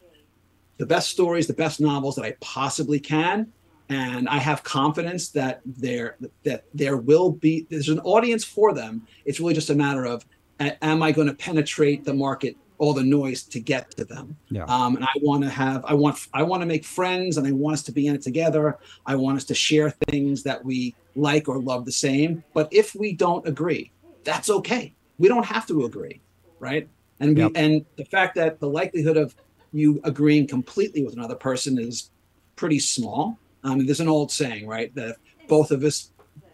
[0.78, 3.52] the best stories, the best novels that I possibly can.
[3.88, 9.06] And I have confidence that there that there will be there's an audience for them.
[9.24, 10.24] It's really just a matter of
[10.60, 14.36] am I going to penetrate the market all the noise to get to them?
[14.50, 14.64] Yeah.
[14.64, 17.52] um, and i want to have i want i want to make friends and i
[17.52, 18.78] want us to be in it together.
[19.06, 22.42] I want us to share things that we like or love the same.
[22.54, 23.92] But if we don't agree
[24.24, 24.94] that's okay.
[25.18, 26.20] We don't have to agree
[26.62, 26.88] right?
[27.20, 27.52] And we yep.
[27.56, 29.34] and the fact that the likelihood of
[29.72, 32.10] you agreeing completely with another person is
[32.56, 33.38] pretty small.
[33.64, 36.12] I mean, there's an old saying right that if both of us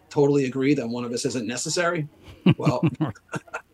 [0.09, 2.09] totally agree then one of us isn't necessary.
[2.57, 2.83] Well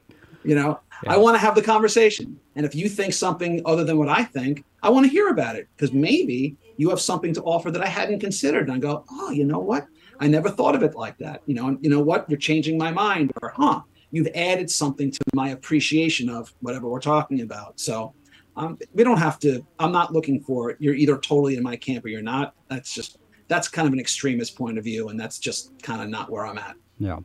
[0.44, 1.14] You know, yeah.
[1.14, 2.38] I want to have the conversation.
[2.54, 5.56] And if you think something other than what I think, I want to hear about
[5.56, 8.68] it because maybe you have something to offer that I hadn't considered.
[8.68, 9.86] And I go, oh, you know what?
[10.20, 11.42] I never thought of it like that.
[11.46, 12.28] You know, and you know what?
[12.28, 13.32] You're changing my mind.
[13.42, 13.80] Or, huh?
[14.10, 17.80] You've added something to my appreciation of whatever we're talking about.
[17.80, 18.14] So
[18.56, 19.66] um, we don't have to.
[19.78, 22.54] I'm not looking for you're either totally in my camp or you're not.
[22.68, 26.08] That's just that's kind of an extremist point of view, and that's just kind of
[26.08, 26.76] not where I'm at.
[26.98, 27.18] Yeah.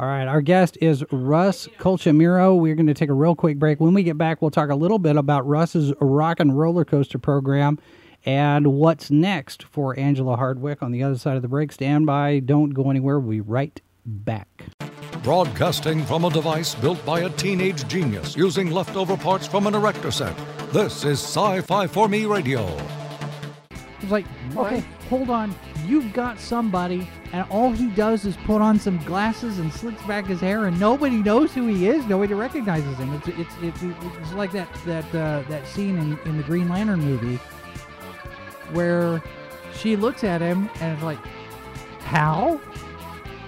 [0.00, 2.56] All right, our guest is Russ Colchamiro.
[2.56, 3.80] We're going to take a real quick break.
[3.80, 7.18] When we get back, we'll talk a little bit about Russ's rock and roller coaster
[7.18, 7.80] program
[8.24, 11.72] and what's next for Angela Hardwick on the other side of the break.
[11.72, 13.18] Stand by, don't go anywhere.
[13.18, 14.66] We'll be right back.
[15.24, 20.12] Broadcasting from a device built by a teenage genius using leftover parts from an erector
[20.12, 20.36] set.
[20.72, 22.64] This is Sci Fi for Me Radio.
[24.00, 25.56] It's like, okay, hold on.
[25.88, 30.26] You've got somebody, and all he does is put on some glasses and slicks back
[30.26, 32.04] his hair, and nobody knows who he is.
[32.04, 33.14] Nobody recognizes him.
[33.14, 37.00] It's it's it's, it's like that that uh, that scene in, in the Green Lantern
[37.00, 37.36] movie
[38.72, 39.22] where
[39.72, 41.24] she looks at him and is like,
[42.00, 42.60] "How?"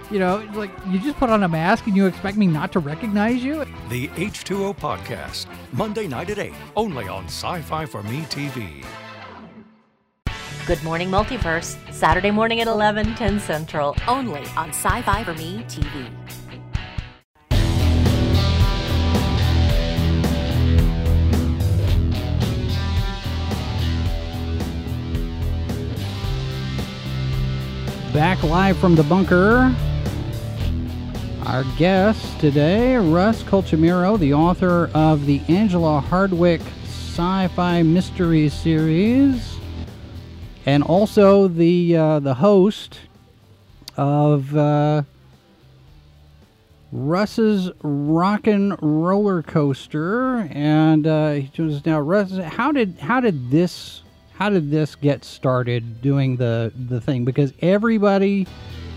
[0.09, 2.79] You know, like you just put on a mask and you expect me not to
[2.79, 3.65] recognize you?
[3.87, 8.83] The H2O Podcast, Monday night at 8, only on Sci Fi for Me TV.
[10.71, 15.65] Good Morning Multiverse, Saturday morning at 11, 10 Central, only on Sci Fi for Me
[15.67, 16.09] TV.
[28.13, 29.75] Back live from the bunker.
[31.47, 39.50] Our guest today, Russ Colchamiro, the author of the Angela Hardwick sci fi mystery series
[40.65, 42.99] and also the uh, the host
[43.97, 45.03] of uh,
[46.91, 51.99] Russ's Rockin' Roller Coaster, and uh, he us now.
[51.99, 57.25] Russ, how did how did this how did this get started doing the the thing?
[57.25, 58.47] Because everybody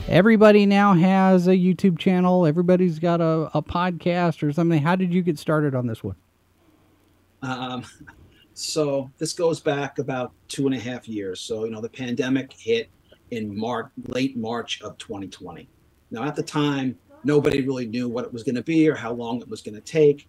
[0.08, 2.46] everybody now has a YouTube channel.
[2.46, 4.82] Everybody's got a, a podcast or something.
[4.82, 6.16] How did you get started on this one?
[7.42, 7.84] Um,
[8.54, 11.40] so this goes back about two and a half years.
[11.40, 12.88] So, you know, the pandemic hit
[13.32, 15.68] in March, late March of 2020.
[16.10, 19.12] Now, at the time, nobody really knew what it was going to be or how
[19.12, 20.28] long it was going to take.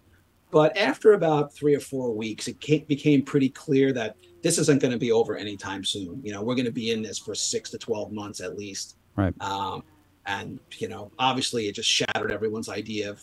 [0.50, 4.80] But after about three or four weeks, it came, became pretty clear that this isn't
[4.80, 6.20] going to be over anytime soon.
[6.24, 8.96] You know, we're going to be in this for six to 12 months at least.
[9.14, 9.34] Right.
[9.40, 9.82] Um,
[10.26, 13.22] and, you know, obviously it just shattered everyone's idea of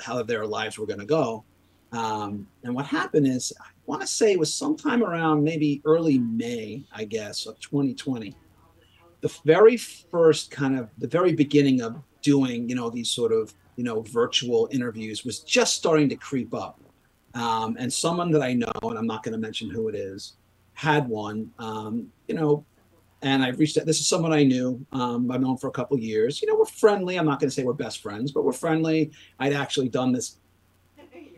[0.00, 1.44] how their lives were going to go.
[1.92, 3.52] Um, and what happened is,
[3.86, 8.34] want to say it was sometime around maybe early May, I guess, of 2020.
[9.20, 13.54] The very first kind of the very beginning of doing, you know, these sort of,
[13.76, 16.80] you know, virtual interviews was just starting to creep up.
[17.34, 20.34] Um, and someone that I know, and I'm not going to mention who it is,
[20.74, 22.64] had one, um, you know,
[23.22, 23.86] and I reached out.
[23.86, 24.84] This is someone I knew.
[24.92, 26.42] Um, I've known for a couple years.
[26.42, 27.16] You know, we're friendly.
[27.16, 29.12] I'm not going to say we're best friends, but we're friendly.
[29.38, 30.38] I'd actually done this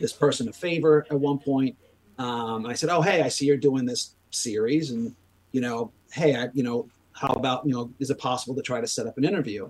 [0.00, 1.76] this person a favor at one point.
[2.18, 5.14] Um, I said, "Oh, hey, I see you're doing this series, and
[5.52, 8.80] you know, hey, I, you know, how about you know, is it possible to try
[8.80, 9.68] to set up an interview?"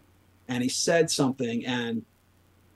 [0.49, 2.05] And he said something, and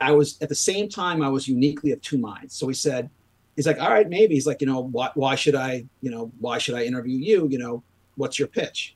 [0.00, 2.54] I was at the same time I was uniquely of two minds.
[2.54, 3.11] So he said,
[3.57, 6.33] "He's like, all right, maybe." He's like, you know, why, why should I, you know,
[6.40, 7.48] why should I interview you?
[7.48, 7.83] You know,
[8.16, 8.94] what's your pitch?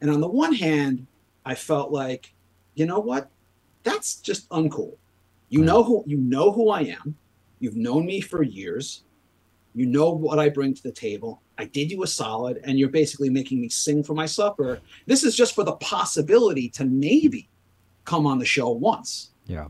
[0.00, 1.06] And on the one hand,
[1.46, 2.32] I felt like,
[2.74, 3.30] you know what,
[3.82, 4.96] that's just uncool.
[5.48, 7.16] You know who you know who I am.
[7.60, 9.04] You've known me for years.
[9.74, 11.42] You know what I bring to the table.
[11.58, 14.80] I did you a solid, and you're basically making me sing for my supper.
[15.06, 17.48] This is just for the possibility to maybe
[18.04, 19.30] come on the show once.
[19.46, 19.68] Yeah.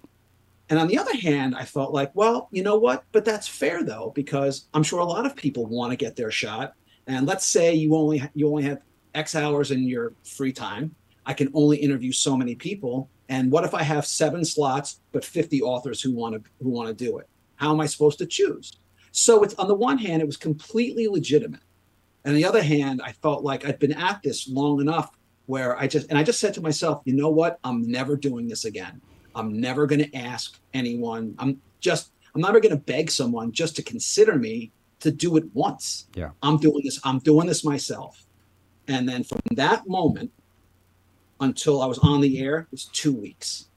[0.71, 3.05] And on the other hand, I felt like, well, you know what?
[3.13, 6.31] But that's fair though, because I'm sure a lot of people want to get their
[6.31, 6.75] shot.
[7.07, 8.81] And let's say you only you only have
[9.15, 10.95] X hours in your free time.
[11.27, 13.09] I can only interview so many people.
[13.29, 16.89] And what if I have seven slots but 50 authors who want to who want
[16.89, 17.29] to do it?
[17.57, 18.79] How am I supposed to choose?
[19.17, 21.61] So it's on the one hand, it was completely legitimate.
[22.25, 25.13] And on the other hand, I felt like I'd been at this long enough
[25.47, 27.61] where I just and I just said to myself, you know what?
[27.63, 29.01] I'm never doing this again.
[29.37, 31.37] I'm never going to ask anyone.
[31.39, 35.45] I'm just I'm never going to beg someone just to consider me to do it
[35.55, 36.09] once.
[36.17, 36.31] Yeah.
[36.43, 36.99] I'm doing this.
[37.05, 38.27] I'm doing this myself.
[38.89, 40.33] And then from that moment
[41.39, 43.69] until I was on the air, it was two weeks.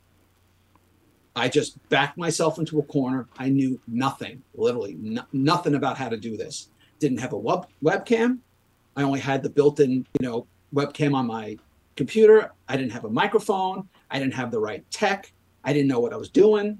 [1.38, 3.28] I just backed myself into a corner.
[3.38, 6.70] I knew nothing, literally no, nothing about how to do this.
[7.00, 8.40] Didn't have a web, webcam.
[8.96, 11.58] I only had the built-in, you know, webcam on my
[11.96, 12.52] computer.
[12.68, 13.88] I didn't have a microphone.
[14.10, 15.32] I didn't have the right tech.
[15.64, 16.78] I didn't know what I was doing.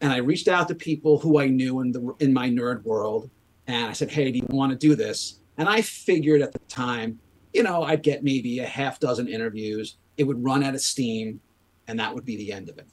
[0.00, 3.30] And I reached out to people who I knew in the in my nerd world,
[3.66, 6.58] and I said, "Hey, do you want to do this?" And I figured at the
[6.68, 7.18] time,
[7.52, 9.96] you know, I'd get maybe a half dozen interviews.
[10.16, 11.40] It would run out of steam,
[11.86, 12.86] and that would be the end of it.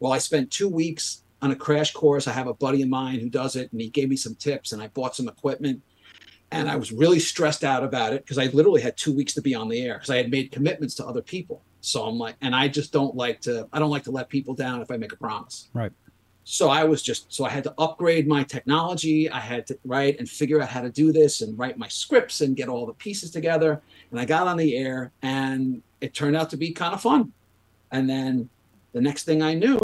[0.00, 2.26] Well, I spent two weeks on a crash course.
[2.26, 4.72] I have a buddy of mine who does it, and he gave me some tips,
[4.72, 5.82] and I bought some equipment.
[6.52, 9.42] And I was really stressed out about it because I literally had two weeks to
[9.42, 11.60] be on the air because I had made commitments to other people.
[11.80, 14.54] So I'm like, and I just don't like to, I don't like to let people
[14.54, 15.68] down if I make a promise.
[15.74, 15.92] Right.
[16.44, 19.28] So I was just, so I had to upgrade my technology.
[19.28, 22.40] I had to write and figure out how to do this and write my scripts
[22.40, 23.82] and get all the pieces together.
[24.12, 27.32] And I got on the air and it turned out to be kind of fun.
[27.90, 28.48] And then
[28.96, 29.78] the next thing I knew,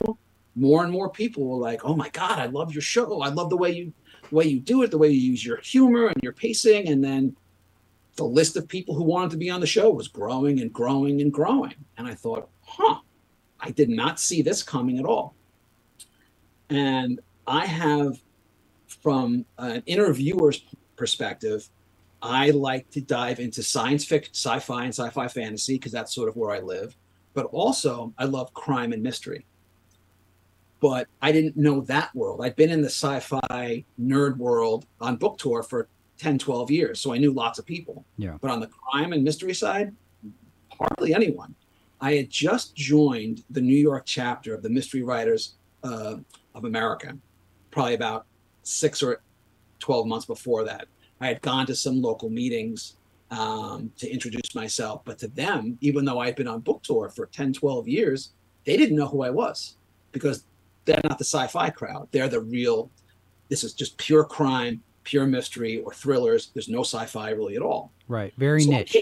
[0.54, 3.20] more and more people were like, "Oh my God, I love your show.
[3.20, 3.92] I love the way you,
[4.30, 7.04] the way you do it, the way you use your humor and your pacing." And
[7.04, 7.36] then
[8.16, 11.20] the list of people who wanted to be on the show was growing and growing
[11.20, 11.74] and growing.
[11.98, 13.00] And I thought, "Huh,
[13.60, 15.34] I did not see this coming at all."
[16.70, 18.18] And I have,
[18.86, 20.64] from an interviewer's
[20.96, 21.68] perspective,
[22.22, 26.36] I like to dive into science fiction, sci-fi, and sci-fi fantasy because that's sort of
[26.36, 26.96] where I live.
[27.34, 29.46] But also, I love crime and mystery
[30.82, 32.40] but I didn't know that world.
[32.42, 37.00] I'd been in the sci fi nerd world on book tour for 10, 12 years.
[37.00, 38.04] So I knew lots of people.
[38.18, 38.36] Yeah.
[38.40, 39.94] But on the crime and mystery side,
[40.76, 41.54] hardly anyone.
[42.00, 46.16] I had just joined the New York chapter of the Mystery Writers uh,
[46.52, 47.16] of America,
[47.70, 48.26] probably about
[48.64, 49.22] six or
[49.78, 50.88] 12 months before that.
[51.20, 52.96] I had gone to some local meetings
[53.32, 55.02] um, to introduce myself.
[55.04, 58.32] But to them, even though I'd been on book tour for 10, 12 years,
[58.64, 59.76] they didn't know who I was
[60.12, 60.44] because
[60.84, 62.08] they're not the sci-fi crowd.
[62.12, 62.90] They're the real.
[63.48, 66.50] This is just pure crime, pure mystery, or thrillers.
[66.52, 67.90] There's no sci-fi really at all.
[68.06, 68.32] Right.
[68.36, 68.96] Very So niche.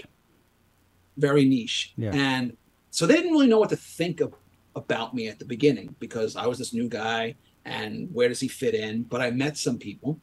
[1.17, 1.93] very niche.
[1.97, 2.11] Yeah.
[2.13, 2.55] And
[2.89, 4.33] so they didn't really know what to think of
[4.77, 7.35] about me at the beginning because I was this new guy
[7.65, 9.03] and where does he fit in?
[9.03, 10.17] But I met some people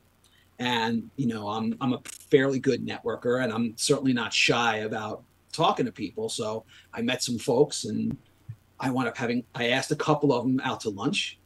[0.59, 2.01] and you know, I'm I'm a
[2.31, 6.29] fairly good networker and I'm certainly not shy about talking to people.
[6.29, 8.17] So I met some folks and
[8.81, 11.39] I wound up having I asked a couple of them out to lunch.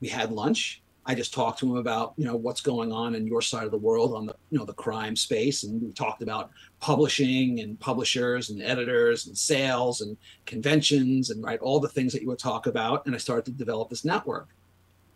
[0.00, 0.82] We had lunch.
[1.06, 3.70] I just talked to them about, you know, what's going on in your side of
[3.70, 5.64] the world on the, you know, the crime space.
[5.64, 10.16] And we talked about publishing and publishers and editors and sales and
[10.46, 13.06] conventions and right, all the things that you would talk about.
[13.06, 14.50] And I started to develop this network.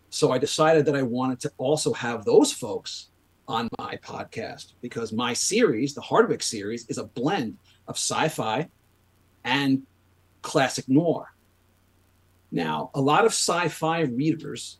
[0.09, 3.09] So I decided that I wanted to also have those folks
[3.47, 8.67] on my podcast because my series, the Hardwick series, is a blend of sci-fi
[9.43, 9.83] and
[10.41, 11.33] classic noir.
[12.51, 14.77] Now, a lot of sci-fi readers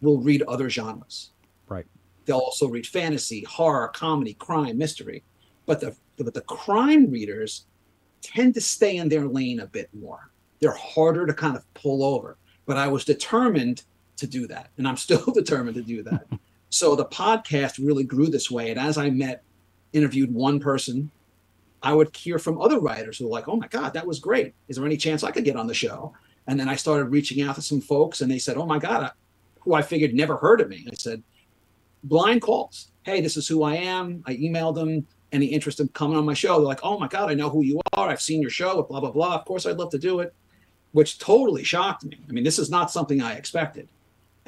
[0.00, 1.30] will read other genres.
[1.68, 1.86] Right.
[2.24, 5.24] They'll also read fantasy, horror, comedy, crime, mystery.
[5.66, 7.66] But the but the crime readers
[8.22, 10.30] tend to stay in their lane a bit more.
[10.60, 12.36] They're harder to kind of pull over.
[12.66, 13.84] But I was determined
[14.16, 16.26] to do that, and I'm still determined to do that.
[16.70, 18.70] so the podcast really grew this way.
[18.70, 19.42] And as I met,
[19.92, 21.10] interviewed one person,
[21.82, 24.54] I would hear from other writers who were like, "Oh my God, that was great!
[24.68, 26.12] Is there any chance I could get on the show?"
[26.46, 29.12] And then I started reaching out to some folks, and they said, "Oh my God,
[29.60, 30.86] who I figured never heard of me.
[30.90, 31.22] I said,
[32.04, 32.90] blind calls.
[33.02, 34.22] Hey, this is who I am.
[34.26, 35.06] I emailed them.
[35.30, 36.56] Any interest in coming on my show?
[36.56, 38.08] They're like, oh my God, I know who you are.
[38.08, 39.34] I've seen your show, blah, blah, blah.
[39.34, 40.34] Of course, I'd love to do it,
[40.92, 42.18] which totally shocked me.
[42.26, 43.88] I mean, this is not something I expected.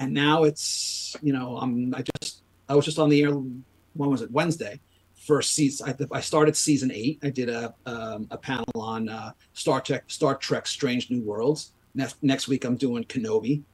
[0.00, 4.10] And now it's, you know, I'm, I just, I was just on the air, when
[4.10, 4.30] was it?
[4.32, 4.80] Wednesday.
[5.14, 7.18] First season, I, I started season eight.
[7.22, 11.72] I did a, um, a panel on uh, Star Trek, Star Trek Strange New Worlds.
[11.94, 13.62] Next, next week, I'm doing Kenobi.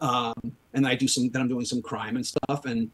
[0.00, 0.34] Um,
[0.74, 2.90] and I do some then I'm doing some crime and stuff and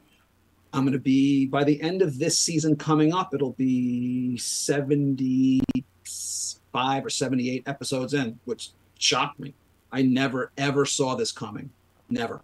[0.74, 7.06] I'm going to be by the end of this season coming up it'll be 75
[7.06, 9.54] or 78 episodes in which shocked me.
[9.90, 11.70] I never ever saw this coming.
[12.10, 12.42] Never.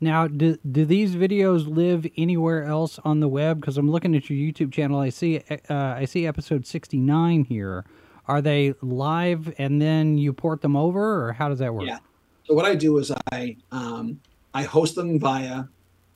[0.00, 3.60] Now, do, do these videos live anywhere else on the web?
[3.60, 5.00] Because I'm looking at your YouTube channel.
[5.00, 7.84] I see uh, I see episode 69 here.
[8.26, 11.86] Are they live and then you port them over, or how does that work?
[11.86, 11.98] Yeah.
[12.44, 14.20] So what I do is I um,
[14.54, 15.64] I host them via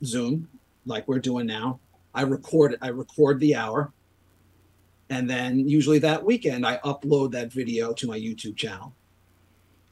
[0.05, 0.47] Zoom,
[0.85, 1.79] like we're doing now.
[2.13, 2.77] I record.
[2.81, 3.91] I record the hour,
[5.09, 8.93] and then usually that weekend I upload that video to my YouTube channel.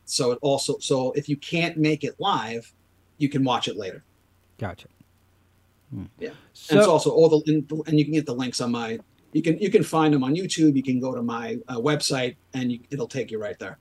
[0.05, 2.73] So it also so if you can't make it live,
[3.21, 4.03] you can watch it later.
[4.57, 4.87] Gotcha.
[5.93, 6.05] Hmm.
[6.19, 8.99] Yeah, so, and it's also all the and you can get the links on my
[9.33, 10.75] you can you can find them on YouTube.
[10.75, 13.77] You can go to my uh, website and you, it'll take you right there.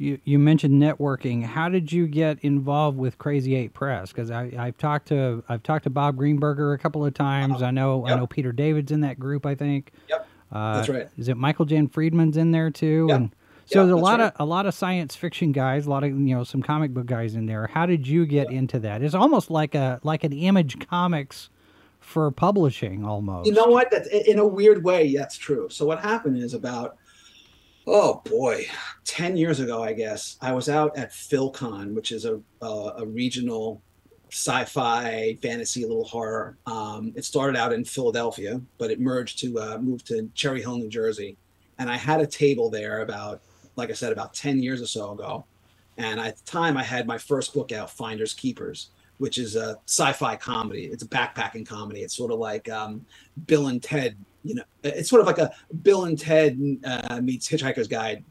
[0.00, 1.44] You, you mentioned networking.
[1.44, 4.12] How did you get involved with Crazy Eight Press?
[4.12, 7.62] Because I've talked to I've talked to Bob Greenberger a couple of times.
[7.62, 8.14] Uh, I know yep.
[8.14, 9.44] I know Peter David's in that group.
[9.44, 9.92] I think.
[10.08, 10.26] Yep.
[10.52, 11.08] Uh, That's right.
[11.18, 13.06] Is it Michael Jan Friedman's in there too?
[13.08, 13.16] Yep.
[13.16, 13.34] And
[13.68, 14.32] so there's a lot right.
[14.32, 17.06] of a lot of science fiction guys, a lot of you know some comic book
[17.06, 17.66] guys in there.
[17.66, 19.02] How did you get into that?
[19.02, 21.50] It's almost like a like an Image Comics
[22.00, 23.46] for publishing almost.
[23.46, 23.90] You know what?
[23.90, 25.14] That's in a weird way.
[25.14, 25.68] That's true.
[25.70, 26.96] So what happened is about
[27.88, 28.66] oh boy
[29.04, 33.06] 10 years ago i guess i was out at philcon which is a, a, a
[33.06, 33.80] regional
[34.30, 39.78] sci-fi fantasy little horror um, it started out in philadelphia but it merged to uh,
[39.78, 41.36] move to cherry hill new jersey
[41.78, 43.40] and i had a table there about
[43.78, 45.44] like i said about 10 years or so ago
[45.96, 49.78] and at the time i had my first book out finders keepers which is a
[49.86, 53.04] sci-fi comedy it's a backpacking comedy it's sort of like um,
[53.46, 54.16] bill and ted
[54.48, 55.52] you know, it's sort of like a
[55.82, 58.24] Bill and Ted uh, meets Hitchhiker's Guide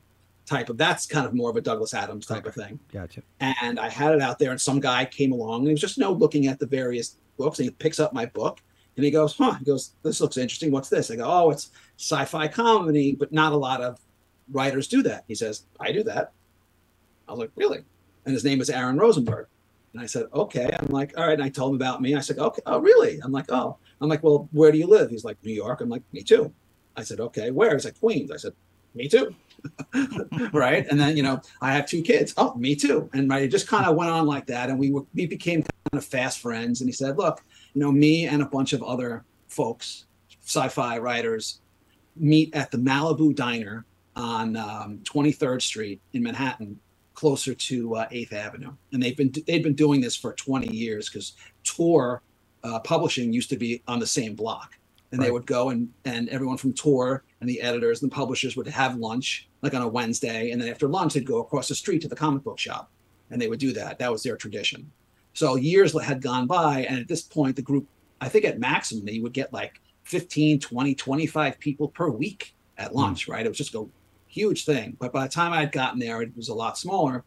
[0.46, 0.78] type of.
[0.78, 2.50] That's kind of more of a Douglas Adams type okay.
[2.50, 2.80] of thing.
[2.92, 3.22] Gotcha.
[3.40, 5.98] And I had it out there, and some guy came along, and he was just
[5.98, 8.62] you know looking at the various books, and he picks up my book,
[8.96, 10.72] and he goes, "Huh?" He goes, "This looks interesting.
[10.72, 14.00] What's this?" I go, "Oh, it's sci-fi comedy, but not a lot of
[14.52, 16.32] writers do that." He says, "I do that."
[17.28, 17.84] I was like, "Really?"
[18.26, 19.48] And his name is Aaron Rosenberg.
[19.94, 20.70] And I said, okay.
[20.78, 21.34] I'm like, all right.
[21.34, 22.14] And I told him about me.
[22.14, 22.62] I said, okay.
[22.66, 23.20] Oh, really?
[23.24, 23.78] I'm like, oh.
[24.00, 25.10] I'm like, well, where do you live?
[25.10, 25.82] He's like, New York.
[25.82, 26.54] I'm like, me too.
[26.96, 27.52] I said, okay.
[27.52, 27.74] Where?
[27.74, 28.30] He's like, Queens.
[28.30, 28.54] I said,
[28.94, 29.34] me too.
[30.54, 30.86] right.
[30.88, 32.34] And then, you know, I have two kids.
[32.38, 33.10] Oh, me too.
[33.14, 34.70] And right, it just kind of went on like that.
[34.70, 36.82] And we were, we became kind of fast friends.
[36.82, 37.44] And he said, look,
[37.74, 40.06] you know, me and a bunch of other folks,
[40.44, 41.62] sci-fi writers,
[42.16, 43.86] meet at the Malibu Diner
[44.18, 46.80] on um, 23rd Street in Manhattan
[47.14, 48.74] closer to uh, 8th Avenue.
[48.92, 52.22] And they've been they've been doing this for 20 years because Tor
[52.64, 54.78] uh, publishing used to be on the same block.
[55.12, 55.28] And right.
[55.28, 58.68] they would go and and everyone from Tor and the editors and the publishers would
[58.68, 62.02] have lunch like on a Wednesday and then after lunch they'd go across the street
[62.02, 62.92] to the comic book shop
[63.32, 64.00] and they would do that.
[64.00, 64.92] That was their tradition.
[65.34, 67.88] So years had gone by and at this point the group
[68.20, 72.96] I think at maximum they would get like 15, 20, 25 people per week at
[72.96, 73.34] lunch, mm.
[73.34, 73.46] right?
[73.46, 73.88] It was just a
[74.38, 74.96] huge thing.
[75.00, 77.24] But by the time I'd gotten there, it was a lot smaller.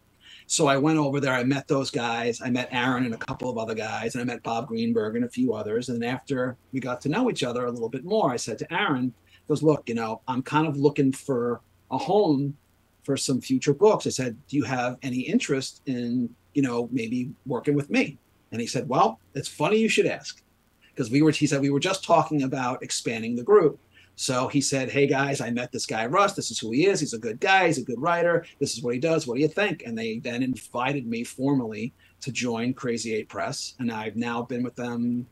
[0.46, 1.34] So I went over there.
[1.34, 2.40] I met those guys.
[2.40, 5.24] I met Aaron and a couple of other guys, and I met Bob Greenberg and
[5.24, 5.88] a few others.
[5.88, 8.72] And after we got to know each other a little bit more, I said to
[8.72, 9.14] Aaron,
[9.46, 12.56] "Goes, look, you know, I'm kind of looking for a home
[13.04, 17.30] for some future books." I said, "Do you have any interest in, you know, maybe
[17.46, 18.18] working with me?"
[18.52, 20.42] And he said, Well, it's funny you should ask.
[20.88, 23.78] Because we were, he said, we were just talking about expanding the group.
[24.20, 26.34] So he said, Hey guys, I met this guy, Russ.
[26.34, 27.00] This is who he is.
[27.00, 27.68] He's a good guy.
[27.68, 28.44] He's a good writer.
[28.58, 29.26] This is what he does.
[29.26, 29.84] What do you think?
[29.86, 33.76] And they then invited me formally to join Crazy Eight Press.
[33.78, 35.26] And I've now been with them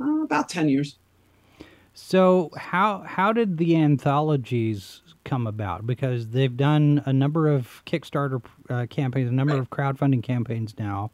[0.00, 0.96] uh, about 10 years.
[1.92, 5.86] So how how did the anthologies come about?
[5.86, 9.60] Because they've done a number of Kickstarter uh, campaigns, a number right.
[9.60, 11.10] of crowdfunding campaigns now.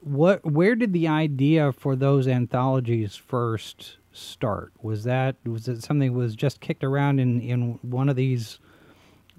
[0.00, 4.72] What where did the idea for those anthologies first start?
[4.82, 8.58] Was that was it something that was just kicked around in in one of these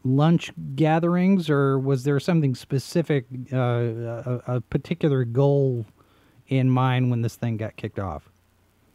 [0.03, 5.85] lunch gatherings, or was there something specific, uh, a, a particular goal
[6.47, 8.31] in mind when this thing got kicked off?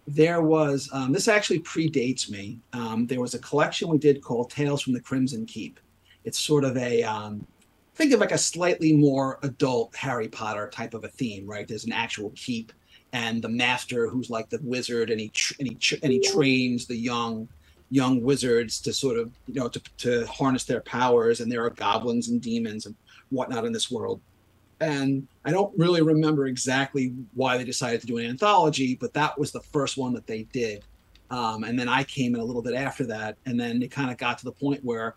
[0.07, 2.61] there was um, this actually predates me.
[2.73, 5.81] Um, there was a collection we did called Tales from the Crimson Keep.
[6.25, 7.47] It's sort of a um,
[7.95, 11.67] think of like a slightly more adult Harry Potter type of a theme, right?
[11.67, 12.73] There's an actual keep,
[13.13, 16.97] and the master who's like the wizard, and he and he and he trains the
[16.97, 17.49] young
[17.91, 21.71] young wizards to sort of you know to, to harness their powers, and there are
[21.71, 22.95] goblins and demons and
[23.31, 24.21] whatnot in this world
[24.81, 29.39] and I don't really remember exactly why they decided to do an anthology, but that
[29.39, 30.85] was the first one that they did.
[31.31, 34.11] Um, and then I came in a little bit after that, and then it kind
[34.11, 35.17] of got to the point where,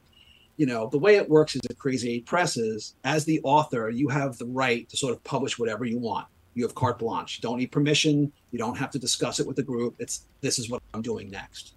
[0.58, 4.08] you know, the way it works is at Crazy Eight Presses, as the author, you
[4.08, 6.28] have the right to sort of publish whatever you want.
[6.60, 7.38] You have carte blanche.
[7.38, 8.32] You don't need permission.
[8.51, 9.95] You don't have to discuss it with the group.
[9.97, 11.74] It's this is what I'm doing next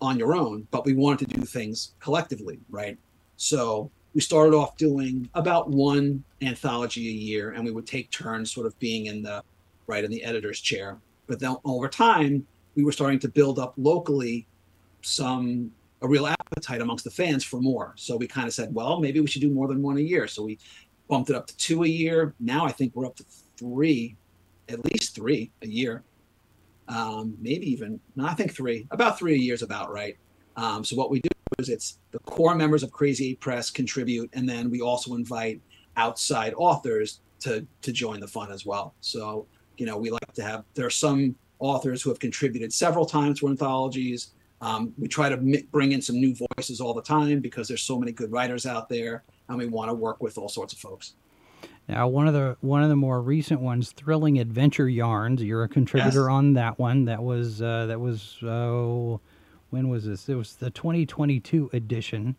[0.00, 0.66] on your own.
[0.70, 2.98] But we wanted to do things collectively, right?
[3.36, 8.50] So we started off doing about one anthology a year and we would take turns
[8.50, 9.42] sort of being in the
[9.86, 10.96] right in the editor's chair
[11.26, 12.46] but then over time
[12.76, 14.46] we were starting to build up locally
[15.02, 15.70] some
[16.00, 19.20] a real appetite amongst the fans for more so we kind of said well maybe
[19.20, 20.58] we should do more than one a year so we
[21.08, 23.24] bumped it up to two a year now i think we're up to
[23.56, 24.16] three
[24.68, 26.02] at least three a year
[26.88, 30.16] um, maybe even no, i think three about three a year is about right
[30.56, 31.28] um, so what we do
[31.58, 35.60] is it's the core members of Crazy Eight Press contribute, and then we also invite
[35.96, 38.94] outside authors to to join the fun as well.
[39.00, 39.46] So
[39.76, 43.40] you know we like to have there are some authors who have contributed several times
[43.40, 44.32] to anthologies.
[44.60, 47.82] Um, we try to m- bring in some new voices all the time because there's
[47.82, 50.78] so many good writers out there, and we want to work with all sorts of
[50.78, 51.14] folks.
[51.88, 55.42] Now, one of the one of the more recent ones, Thrilling Adventure Yarns.
[55.42, 56.30] You're a contributor yes.
[56.30, 57.04] on that one.
[57.04, 58.42] That was uh, that was.
[58.42, 59.18] Uh,
[59.70, 60.28] when was this?
[60.28, 62.36] It was the 2022 edition,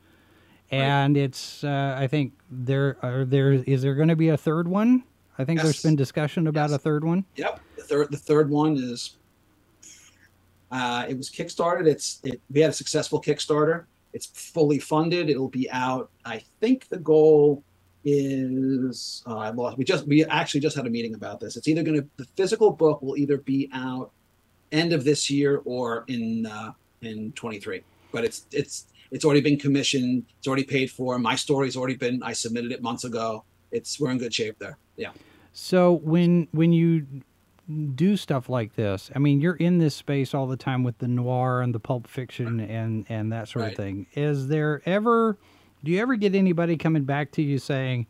[0.71, 1.23] and right.
[1.23, 5.03] it's uh, I think there are there is there going to be a third one.
[5.37, 5.65] I think yes.
[5.65, 6.77] there's been discussion about yes.
[6.77, 7.25] a third one.
[7.35, 9.17] Yep, the third the third one is
[10.71, 11.87] uh, it was kickstarted.
[11.87, 13.85] It's it we had a successful Kickstarter.
[14.17, 15.29] It's fully funded.
[15.29, 16.09] It'll be out.
[16.25, 17.63] I think the goal
[18.03, 19.77] is uh, I lost.
[19.77, 21.55] We just we actually just had a meeting about this.
[21.57, 24.11] It's either going to the physical book will either be out
[24.71, 29.57] end of this year or in uh, in 23 but it's it's it's already been
[29.57, 33.99] commissioned it's already paid for my story's already been i submitted it months ago it's
[33.99, 35.11] we're in good shape there yeah
[35.53, 37.05] so when when you
[37.95, 41.07] do stuff like this i mean you're in this space all the time with the
[41.07, 43.71] noir and the pulp fiction and and that sort right.
[43.71, 45.37] of thing is there ever
[45.83, 48.07] do you ever get anybody coming back to you saying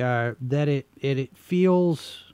[0.00, 2.32] uh, that it, it it feels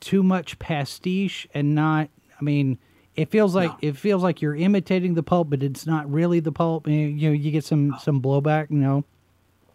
[0.00, 2.08] too much pastiche and not
[2.40, 2.78] i mean
[3.18, 3.88] it feels like no.
[3.88, 6.86] it feels like you're imitating the pulp, but it's not really the pulp.
[6.86, 7.98] You, know, you get some no.
[7.98, 8.70] some blowback.
[8.70, 9.04] You know,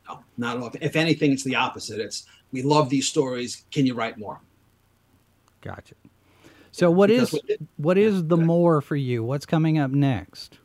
[0.08, 0.72] no, not at all.
[0.80, 2.00] If anything, it's the opposite.
[2.00, 3.66] It's we love these stories.
[3.70, 4.40] Can you write more?
[5.64, 5.96] Gotcha.
[6.72, 9.24] So what because is what is the more for you?
[9.24, 10.60] What's coming up next?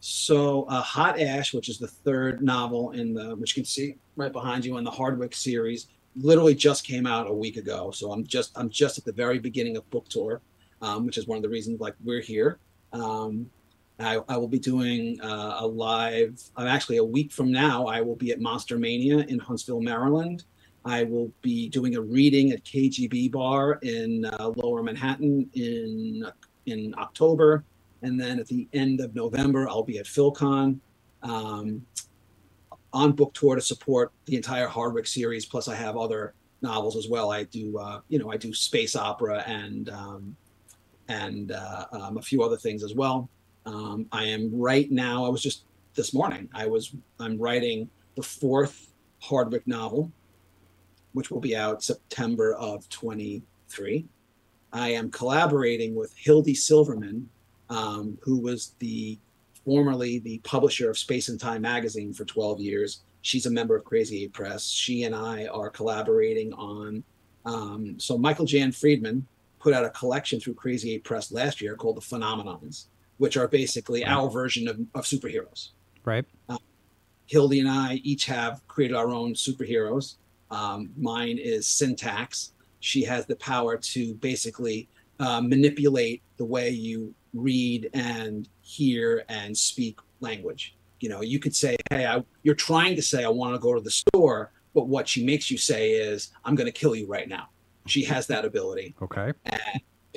[0.00, 3.96] So uh, Hot Ash, which is the third novel in the, which you can see
[4.16, 7.90] right behind you in the Hardwick series, literally just came out a week ago.
[7.90, 10.40] So I'm just I'm just at the very beginning of book tour
[10.82, 12.58] um, which is one of the reasons like we're here.
[12.92, 13.50] Um,
[13.98, 16.42] I, I, will be doing uh, a live.
[16.56, 17.86] I'm uh, actually a week from now.
[17.86, 20.44] I will be at Monster Mania in Huntsville, Maryland.
[20.84, 26.24] I will be doing a reading at KGB Bar in uh, Lower Manhattan in
[26.66, 27.64] in October,
[28.02, 30.78] and then at the end of November, I'll be at PhilCon
[31.22, 31.84] um,
[32.92, 35.44] on book tour to support the entire Hardwick series.
[35.44, 37.30] Plus, I have other novels as well.
[37.30, 40.36] I do, uh, you know, I do space opera and um,
[41.08, 43.28] and uh, um, a few other things as well.
[43.66, 45.24] Um, I am right now.
[45.24, 45.64] I was just
[45.94, 46.48] this morning.
[46.54, 46.94] I was.
[47.18, 50.10] I'm writing the fourth Hardwick novel,
[51.12, 54.06] which will be out September of 23.
[54.72, 57.28] I am collaborating with Hildy Silverman,
[57.68, 59.18] um, who was the
[59.64, 63.02] formerly the publisher of Space and Time magazine for 12 years.
[63.22, 64.66] She's a member of Crazy Eight Press.
[64.66, 67.04] She and I are collaborating on
[67.44, 69.26] Um, so Michael Jan Friedman
[69.60, 72.86] put out a collection through Crazy Eight Press last year called the Phenomenons,
[73.18, 75.70] which are basically our version of, of superheroes.
[76.04, 76.24] Right.
[76.48, 76.58] Uh,
[77.26, 80.16] Hildy and I each have created our own superheroes.
[80.50, 82.52] Um, mine is Syntax.
[82.80, 84.88] She has the power to basically
[85.18, 90.74] uh, manipulate the way you read and hear and speak language.
[91.00, 93.74] You know, you could say, "Hey, I, you're trying to say I want to go
[93.74, 97.06] to the store," but what she makes you say is, "I'm going to kill you
[97.06, 97.48] right now."
[97.86, 98.94] She has that ability.
[99.02, 99.32] Okay.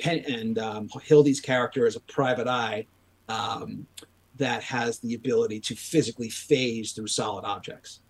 [0.04, 2.86] And, and um, Hildy's character is a private eye
[3.28, 3.86] um,
[4.36, 8.00] that has the ability to physically phase through solid objects.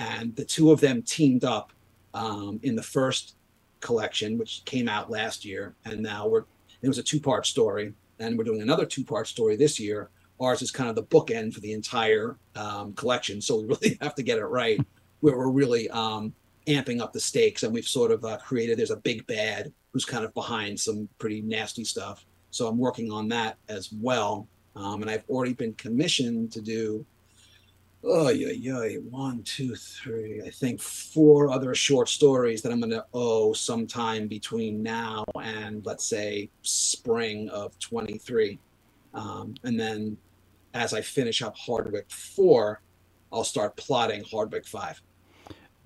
[0.00, 1.72] And the two of them teamed up
[2.14, 3.34] um, in the first
[3.80, 6.44] collection, which came out last year, and now we're
[6.82, 10.08] it was a two part story, and we're doing another two part story this year.
[10.40, 14.14] Ours is kind of the bookend for the entire um, collection, so we really have
[14.14, 14.80] to get it right.
[15.20, 16.32] Where we're really um,
[16.66, 18.78] amping up the stakes, and we've sort of uh, created.
[18.78, 22.24] There's a big bad who's kind of behind some pretty nasty stuff.
[22.52, 27.04] So I'm working on that as well, um, and I've already been commissioned to do
[28.04, 30.42] oh yeah yeah one two three.
[30.44, 35.84] I think four other short stories that i'm going to owe sometime between now and
[35.84, 38.58] let's say spring of 23
[39.14, 40.16] um, and then
[40.74, 42.80] as i finish up hardwick 4
[43.32, 45.02] i'll start plotting hardwick 5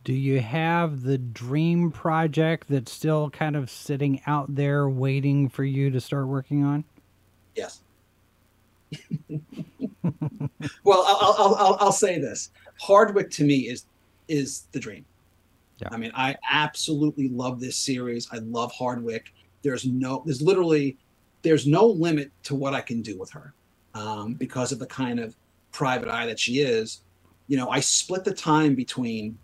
[0.05, 5.65] do you have the dream project that's still kind of sitting out there waiting for
[5.65, 6.85] you to start working on?
[7.55, 7.84] Yes
[10.85, 13.87] well, I'll, I'll, I'll, I'll, say this: Hardwick to me is
[14.29, 15.05] is the dream.
[15.81, 15.89] Yeah.
[15.91, 18.29] I mean, I absolutely love this series.
[18.33, 19.33] I love Hardwick.
[19.63, 20.97] There's no, there's literally,
[21.43, 23.53] there's no limit to what I can do with her,
[23.95, 25.35] um, because of the kind of
[25.73, 27.03] private eye that she is.
[27.49, 29.37] You know, I split the time between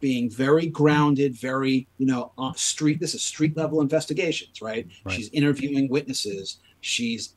[0.00, 3.00] being very grounded, very, you know, street.
[3.00, 4.86] This is street level investigations, right?
[5.04, 5.14] right?
[5.14, 6.58] She's interviewing witnesses.
[6.80, 7.34] She's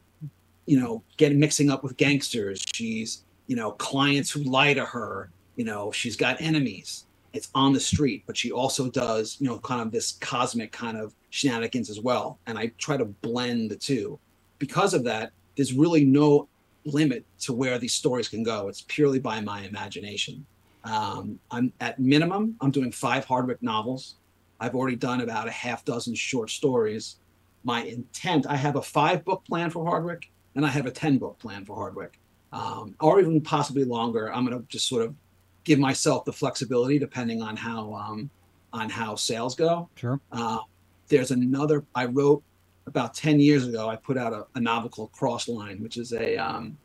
[0.66, 2.64] you know, getting mixing up with gangsters.
[2.74, 5.32] She's, you know, clients who lie to her.
[5.56, 7.06] You know, she's got enemies.
[7.34, 10.98] It's on the street, but she also does, you know, kind of this cosmic kind
[10.98, 12.40] of shenanigans as well.
[12.46, 14.20] And I try to blend the two.
[14.60, 16.48] Because of that, there's really no
[16.86, 18.68] limit to where these stories can go.
[18.68, 20.46] It's purely by my imagination.
[20.84, 24.16] Um, I'm at minimum, I'm doing five Hardwick novels.
[24.60, 27.18] I've already done about a half dozen short stories.
[27.64, 31.18] My intent, I have a five book plan for Hardwick and I have a 10
[31.18, 32.20] book plan for Hardwick,
[32.52, 34.34] um, or even possibly longer.
[34.34, 35.16] I'm going to just sort of
[35.64, 38.30] give myself the flexibility depending on how um,
[38.74, 39.90] on how sales go.
[39.96, 40.20] Sure.
[40.32, 40.60] Uh,
[41.08, 42.44] there's another I wrote
[42.88, 43.90] about 10 years ago.
[43.90, 46.78] I put out a, a novel called Crossline, which is a um,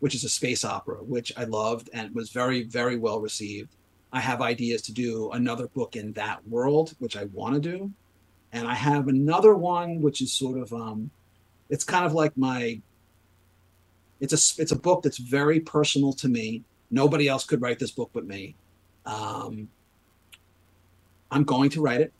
[0.00, 3.76] which is a space opera, which I loved and was very very well received.
[4.14, 7.90] I have ideas to do another book in that world, which I want to do,
[8.52, 11.10] and I have another one which is sort of um,
[11.70, 12.80] it's kind of like my
[14.22, 16.62] it's a it's a book that's very personal to me.
[16.90, 18.54] Nobody else could write this book but me.
[19.04, 19.68] Um,
[21.30, 22.12] I'm going to write it.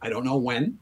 [0.00, 0.78] I don't know when.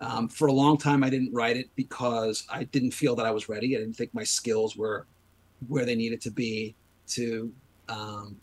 [0.00, 3.32] Um, for a long time, I didn't write it because I didn't feel that I
[3.32, 3.76] was ready.
[3.76, 5.06] I didn't think my skills were
[5.66, 6.76] where they needed to be
[7.08, 7.52] to
[7.88, 8.36] um,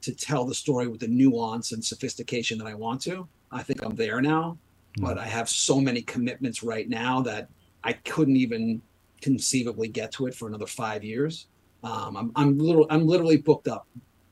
[0.00, 3.28] to tell the story with the nuance and sophistication that I want to.
[3.52, 4.56] I think I'm there now,
[4.98, 5.02] mm.
[5.04, 7.50] but I have so many commitments right now that
[7.82, 8.80] I couldn't even
[9.24, 11.46] conceivably get to it for another five years.
[11.82, 13.86] Um, I'm I'm little I'm literally booked up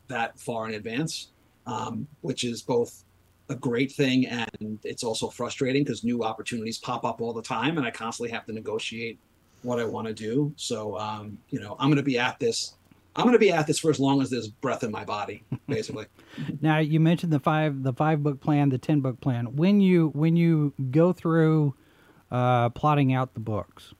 [0.08, 1.28] that far in advance,
[1.66, 3.04] um, which is both
[3.48, 7.76] a great thing and it's also frustrating because new opportunities pop up all the time
[7.76, 9.18] and I constantly have to negotiate
[9.62, 10.52] what I want to do.
[10.56, 12.74] So um, you know I'm going to be at this.
[13.16, 15.42] I'm going to be at this for as long as there's breath in my body,
[15.68, 16.06] basically.
[16.60, 19.56] now you mentioned the five the five book plan, the ten book plan.
[19.56, 21.74] When you when you go through
[22.30, 23.94] uh, plotting out the books.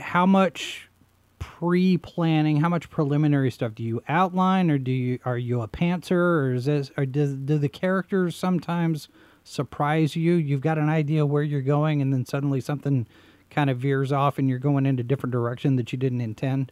[0.00, 0.90] How much
[1.38, 6.12] pre-planning, how much preliminary stuff do you outline, or do you are you a pantser,
[6.12, 9.08] or is this, or does do the characters sometimes
[9.42, 10.34] surprise you?
[10.34, 13.06] You've got an idea where you're going, and then suddenly something
[13.50, 16.70] kind of veers off, and you're going in a different direction that you didn't intend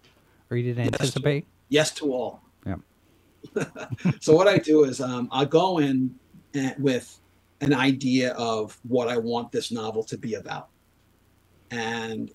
[0.50, 1.40] or you didn't yes anticipate.
[1.40, 2.42] To, yes to all.
[2.64, 2.76] Yeah.
[4.20, 6.14] so what I do is um, I go in
[6.78, 7.18] with
[7.60, 10.68] an idea of what I want this novel to be about,
[11.70, 12.30] and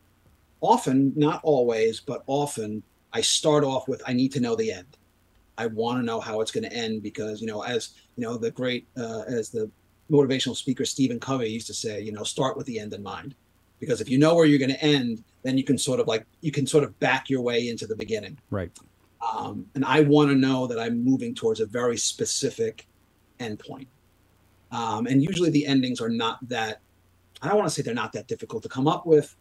[0.64, 4.98] often, not always, but often, I start off with I need to know the end.
[5.58, 8.38] I want to know how it's going to end because you know, as you know,
[8.38, 9.70] the great uh, as the
[10.10, 13.36] motivational speaker Stephen Covey used to say, you know, start with the end in mind,
[13.80, 16.26] because if you know where you're going to end, then you can sort of like
[16.42, 18.38] you can sort of back your way into the beginning.
[18.50, 18.72] Right.
[19.22, 22.88] Um, and I want to know that I'm moving towards a very specific
[23.40, 23.88] endpoint.
[24.72, 26.82] Um, and usually the endings are not that,
[27.42, 29.36] I don't want to say they're not that difficult to come up with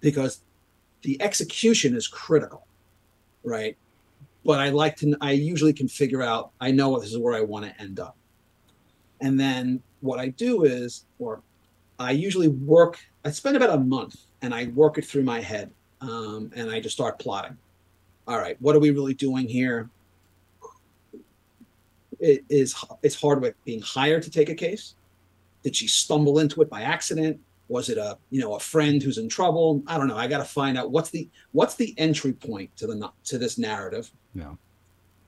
[0.00, 0.40] because
[1.02, 2.66] the execution is critical,
[3.44, 3.76] right?
[4.44, 7.40] But I like to, I usually can figure out, I know this is where I
[7.40, 8.16] want to end up.
[9.20, 11.42] And then what I do is, or
[11.98, 15.70] I usually work, I spend about a month and I work it through my head
[16.00, 17.56] um, and I just start plotting.
[18.26, 19.90] All right, what are we really doing here?
[22.20, 24.94] It is it's Hardwick being hired to take a case?
[25.62, 27.40] Did she stumble into it by accident?
[27.68, 29.82] Was it a you know a friend who's in trouble?
[29.86, 30.16] I don't know.
[30.16, 33.58] I got to find out what's the what's the entry point to the to this
[33.58, 34.10] narrative.
[34.34, 34.54] Yeah.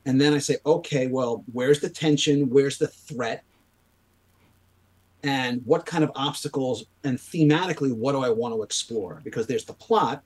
[0.07, 2.49] And then I say, okay, well, where's the tension?
[2.49, 3.45] Where's the threat?
[5.23, 9.21] And what kind of obstacles and thematically, what do I want to explore?
[9.23, 10.23] Because there's the plot,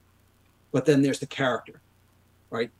[0.70, 1.80] but then there's the character,
[2.50, 2.70] right?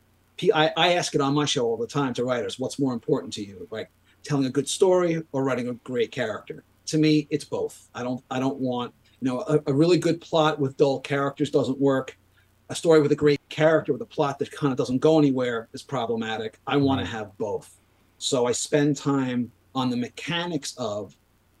[0.53, 3.33] I, I ask it on my show all the time to writers what's more important
[3.33, 3.89] to you like
[4.23, 8.23] telling a good story or writing a great character to me it's both i don't
[8.29, 12.17] i don't want you know a, a really good plot with dull characters doesn't work
[12.69, 15.67] a story with a great character with a plot that kind of doesn't go anywhere
[15.73, 16.85] is problematic i mm-hmm.
[16.85, 17.79] want to have both
[18.17, 21.15] so i spend time on the mechanics of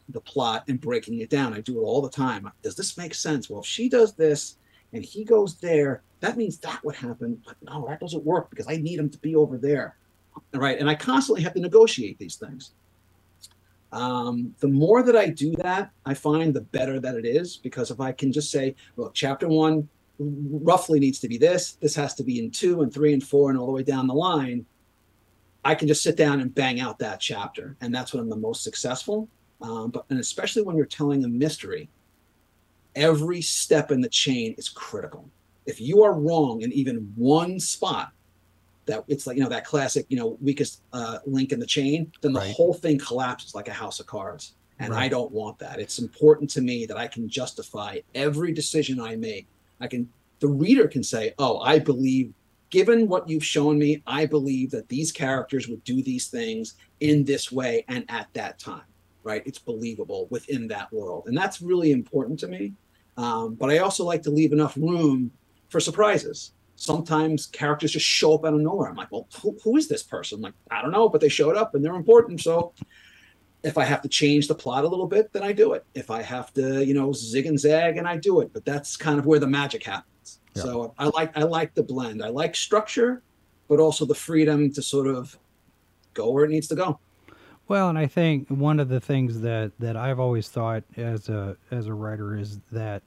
[0.09, 3.13] the plot and breaking it down i do it all the time does this make
[3.13, 4.57] sense well if she does this
[4.93, 7.41] and he goes there that means that would happen.
[7.45, 9.95] But no, that doesn't work because I need him to be over there.
[10.53, 10.79] Right.
[10.79, 12.71] And I constantly have to negotiate these things.
[13.91, 17.91] Um, the more that I do that, I find the better that it is because
[17.91, 19.87] if I can just say, well, chapter one
[20.19, 23.49] roughly needs to be this, this has to be in two and three and four
[23.49, 24.65] and all the way down the line,
[25.63, 27.75] I can just sit down and bang out that chapter.
[27.81, 29.29] And that's when I'm the most successful.
[29.61, 31.89] Um, but and especially when you're telling a mystery,
[32.95, 35.29] every step in the chain is critical
[35.65, 38.11] if you are wrong in even one spot,
[38.85, 42.11] that it's like you know that classic you know weakest uh, link in the chain,
[42.21, 42.55] then the right.
[42.55, 44.55] whole thing collapses like a house of cards.
[44.79, 45.03] And right.
[45.03, 45.79] I don't want that.
[45.79, 49.47] It's important to me that I can justify every decision I make.
[49.79, 50.09] I can
[50.39, 52.33] the reader can say, "Oh, I believe
[52.69, 57.23] given what you've shown me, I believe that these characters would do these things in
[57.23, 58.83] this way and at that time."
[59.23, 59.43] Right?
[59.45, 61.23] It's believable within that world.
[61.27, 62.73] And that's really important to me.
[63.17, 65.31] Um, but I also like to leave enough room
[65.69, 66.51] for surprises.
[66.75, 68.89] Sometimes characters just show up out of nowhere.
[68.89, 70.37] I'm like, well, who, who is this person?
[70.37, 72.41] I'm like, I don't know, but they showed up and they're important.
[72.41, 72.73] So
[73.63, 75.85] if I have to change the plot a little bit, then I do it.
[75.95, 78.51] If I have to, you know, zig and zag, and I do it.
[78.53, 80.39] But that's kind of where the magic happens.
[80.53, 80.61] Yeah.
[80.61, 82.23] So I like I like the blend.
[82.23, 83.23] I like structure,
[83.67, 85.37] but also the freedom to sort of
[86.13, 86.99] go where it needs to go.
[87.67, 91.57] Well, and I think one of the things that that I've always thought as a
[91.71, 93.01] as a writer is that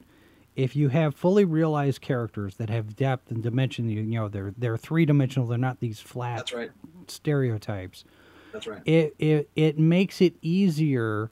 [0.58, 4.52] if you have fully realized characters that have depth and dimension, you, you know they're
[4.58, 5.46] they're three dimensional.
[5.46, 6.70] They're not these flat That's right.
[7.06, 8.04] stereotypes.
[8.52, 8.82] That's right.
[8.84, 11.30] It it it makes it easier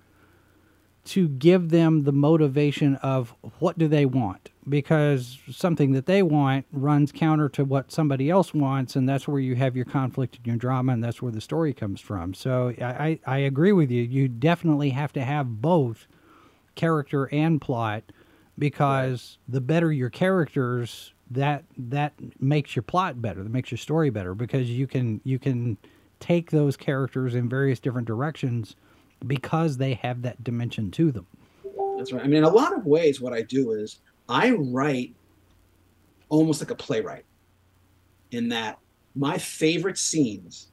[1.07, 6.67] to give them the motivation of what do they want because something that they want
[6.73, 10.47] runs counter to what somebody else wants and that's where you have your conflict and
[10.47, 14.03] your drama and that's where the story comes from so i, I agree with you
[14.03, 16.09] you definitely have to have both
[16.75, 18.03] character and plot
[18.59, 24.11] because the better your characters that that makes your plot better that makes your story
[24.11, 25.77] better because you can you can
[26.21, 28.77] take those characters in various different directions
[29.27, 31.27] because they have that dimension to them.
[31.99, 32.23] That's right.
[32.23, 35.15] I mean in a lot of ways what i do is i write
[36.29, 37.25] almost like a playwright
[38.33, 38.79] in that
[39.15, 40.69] my favorite scenes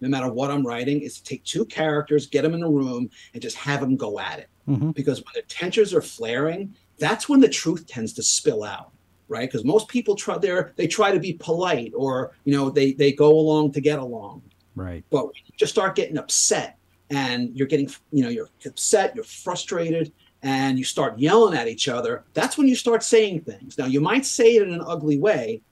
[0.00, 3.08] no matter what i'm writing is to take two characters get them in a room
[3.32, 4.48] and just have them go at it.
[4.68, 4.90] Mm-hmm.
[4.90, 8.92] because when the tensions are flaring that's when the truth tends to spill out
[9.30, 9.48] right?
[9.48, 13.12] Because most people try there they try to be polite or you know they they
[13.12, 14.42] go along to get along.
[14.76, 15.04] Right.
[15.08, 16.76] But you just start getting upset
[17.08, 21.86] and you're getting you know you're upset you're frustrated and you start yelling at each
[21.88, 23.78] other that's when you start saying things.
[23.78, 25.62] Now you might say it in an ugly way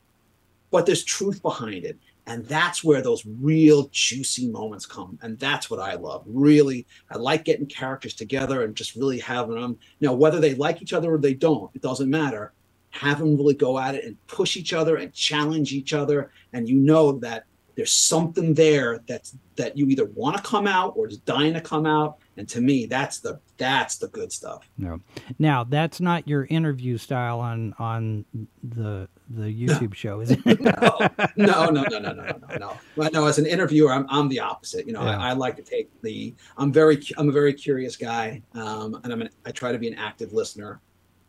[0.70, 1.98] but there's truth behind it
[2.28, 5.18] and that's where those real juicy moments come.
[5.22, 6.22] And that's what i love.
[6.26, 10.54] Really i like getting characters together and just really having them you know whether they
[10.54, 12.52] like each other or they don't it doesn't matter.
[12.90, 16.30] Have them really go at it and push each other and challenge each other.
[16.52, 17.44] And you know that
[17.76, 21.60] there's something there that's that you either want to come out or is dying to
[21.60, 22.18] come out.
[22.36, 24.68] And to me that's the that's the good stuff.
[24.76, 25.00] No
[25.38, 28.24] now that's not your interview style on on
[28.62, 29.94] the the YouTube no.
[29.94, 30.44] show, is it?
[30.60, 33.08] no, no, no, no, no, no, no, no.
[33.12, 34.86] No, as an interviewer, I'm, I'm the opposite.
[34.86, 35.18] You know, yeah.
[35.18, 36.34] I, I, like to take the.
[36.56, 39.88] I'm very, I'm a very curious guy, um, and I'm an, I try to be
[39.88, 40.80] an active listener,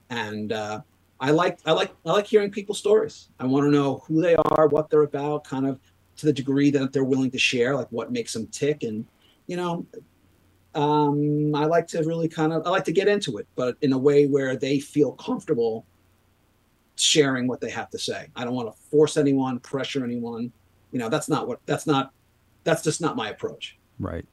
[0.10, 0.82] and uh,
[1.20, 3.30] I like, I like, I like hearing people's stories.
[3.40, 5.80] I want to know who they are, what they're about, kind of
[6.18, 9.06] to the degree that they're willing to share, like what makes them tick, and
[9.48, 9.86] you know,
[10.76, 13.94] um, I like to really kind of I like to get into it, but in
[13.94, 15.86] a way where they feel comfortable
[17.02, 18.28] sharing what they have to say.
[18.36, 20.52] I don't want to force anyone, pressure anyone.
[20.92, 22.12] You know, that's not what that's not
[22.64, 23.78] that's just not my approach.
[24.00, 24.26] Right.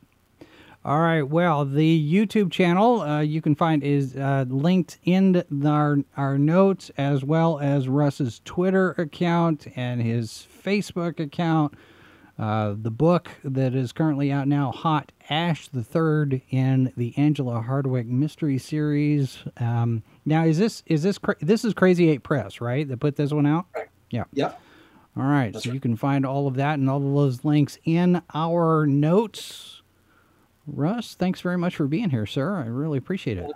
[0.85, 1.23] All right.
[1.23, 6.93] Well, the YouTube channel uh, you can find is uh, linked in our our notes,
[6.97, 11.75] as well as Russ's Twitter account and his Facebook account.
[12.39, 17.63] Uh, the book that is currently out now, Hot Ash the Third, in the Angela
[17.63, 19.39] Hardwick mystery series.
[19.59, 22.87] Um, now, is this is this cra- this is Crazy Eight Press, right?
[22.87, 23.67] That put this one out.
[23.75, 23.89] Right.
[24.11, 24.25] Yeah.
[24.35, 24.61] Yep.
[25.17, 25.53] All right.
[25.53, 25.75] That's so right.
[25.75, 29.81] you can find all of that and all of those links in our notes.
[30.67, 32.57] Russ, thanks very much for being here, sir.
[32.57, 33.51] I really appreciate it.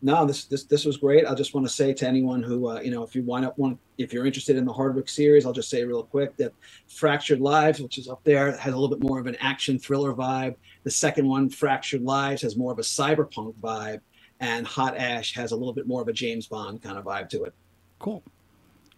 [0.00, 1.26] No, this this this was great.
[1.26, 3.58] I just want to say to anyone who uh, you know, if you want up
[3.58, 6.52] want, if you're interested in the Hardwick series, I'll just say real quick that
[6.86, 10.12] Fractured Lives, which is up there, has a little bit more of an action thriller
[10.14, 10.54] vibe.
[10.84, 14.00] The second one, Fractured Lives, has more of a cyberpunk vibe,
[14.38, 17.28] and Hot Ash has a little bit more of a James Bond kind of vibe
[17.30, 17.52] to it.
[17.98, 18.22] Cool.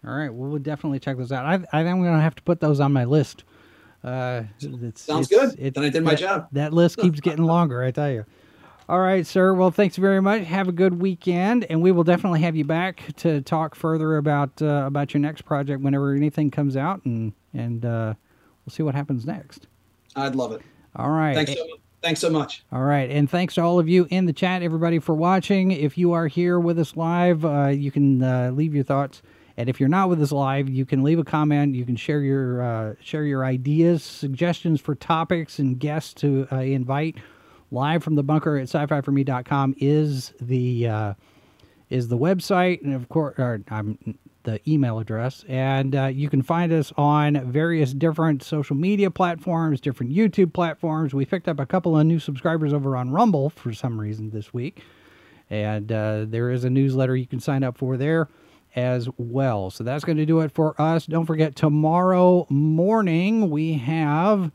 [0.05, 0.29] All right.
[0.31, 1.45] Well, we'll definitely check those out.
[1.47, 3.43] I, I think I'm going to have to put those on my list.
[4.03, 5.59] Uh, it's, Sounds it's- good.
[5.59, 6.47] it- Then I did my that- job.
[6.51, 8.23] That list keeps getting longer, I tell you.
[8.91, 9.53] All right, sir.
[9.53, 10.43] Well, thanks very much.
[10.43, 14.61] Have a good weekend, and we will definitely have you back to talk further about
[14.61, 18.13] uh, about your next project whenever anything comes out, and and uh,
[18.65, 19.67] we'll see what happens next.
[20.17, 20.61] I'd love it.
[20.93, 21.33] All right.
[21.33, 21.79] Thanks so much.
[22.01, 22.65] Thanks so much.
[22.73, 25.71] All right, and thanks to all of you in the chat, everybody, for watching.
[25.71, 29.21] If you are here with us live, uh, you can uh, leave your thoughts,
[29.55, 31.75] and if you're not with us live, you can leave a comment.
[31.75, 36.57] You can share your uh, share your ideas, suggestions for topics, and guests to uh,
[36.57, 37.15] invite.
[37.71, 41.13] Live from the bunker at sci-fi4me.com is the uh,
[41.89, 43.97] is the website, and of course, or, um,
[44.43, 45.45] the email address.
[45.47, 51.13] And uh, you can find us on various different social media platforms, different YouTube platforms.
[51.13, 54.53] We picked up a couple of new subscribers over on Rumble for some reason this
[54.53, 54.83] week.
[55.49, 58.29] And uh, there is a newsletter you can sign up for there
[58.75, 59.69] as well.
[59.69, 61.05] So that's going to do it for us.
[61.05, 64.51] Don't forget, tomorrow morning we have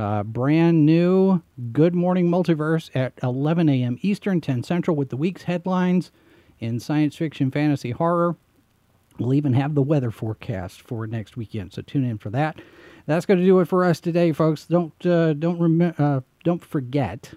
[0.00, 1.42] uh, brand new
[1.72, 3.98] Good Morning Multiverse at 11 a.m.
[4.00, 6.10] Eastern, 10 Central, with the week's headlines
[6.58, 8.36] in science fiction, fantasy, horror.
[9.18, 12.58] We'll even have the weather forecast for next weekend, so tune in for that.
[13.04, 14.64] That's going to do it for us today, folks.
[14.64, 17.34] Don't uh, don't rem- uh, don't forget,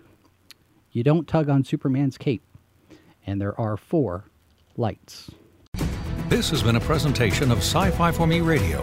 [0.91, 2.43] you don't tug on Superman's cape,
[3.27, 4.29] and there are four
[4.77, 5.29] lights.
[6.29, 8.81] This has been a presentation of Sci Fi for Me Radio.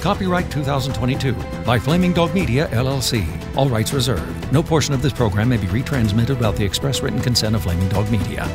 [0.00, 1.32] Copyright 2022
[1.64, 3.26] by Flaming Dog Media, LLC.
[3.56, 4.52] All rights reserved.
[4.52, 7.88] No portion of this program may be retransmitted without the express written consent of Flaming
[7.88, 8.46] Dog Media.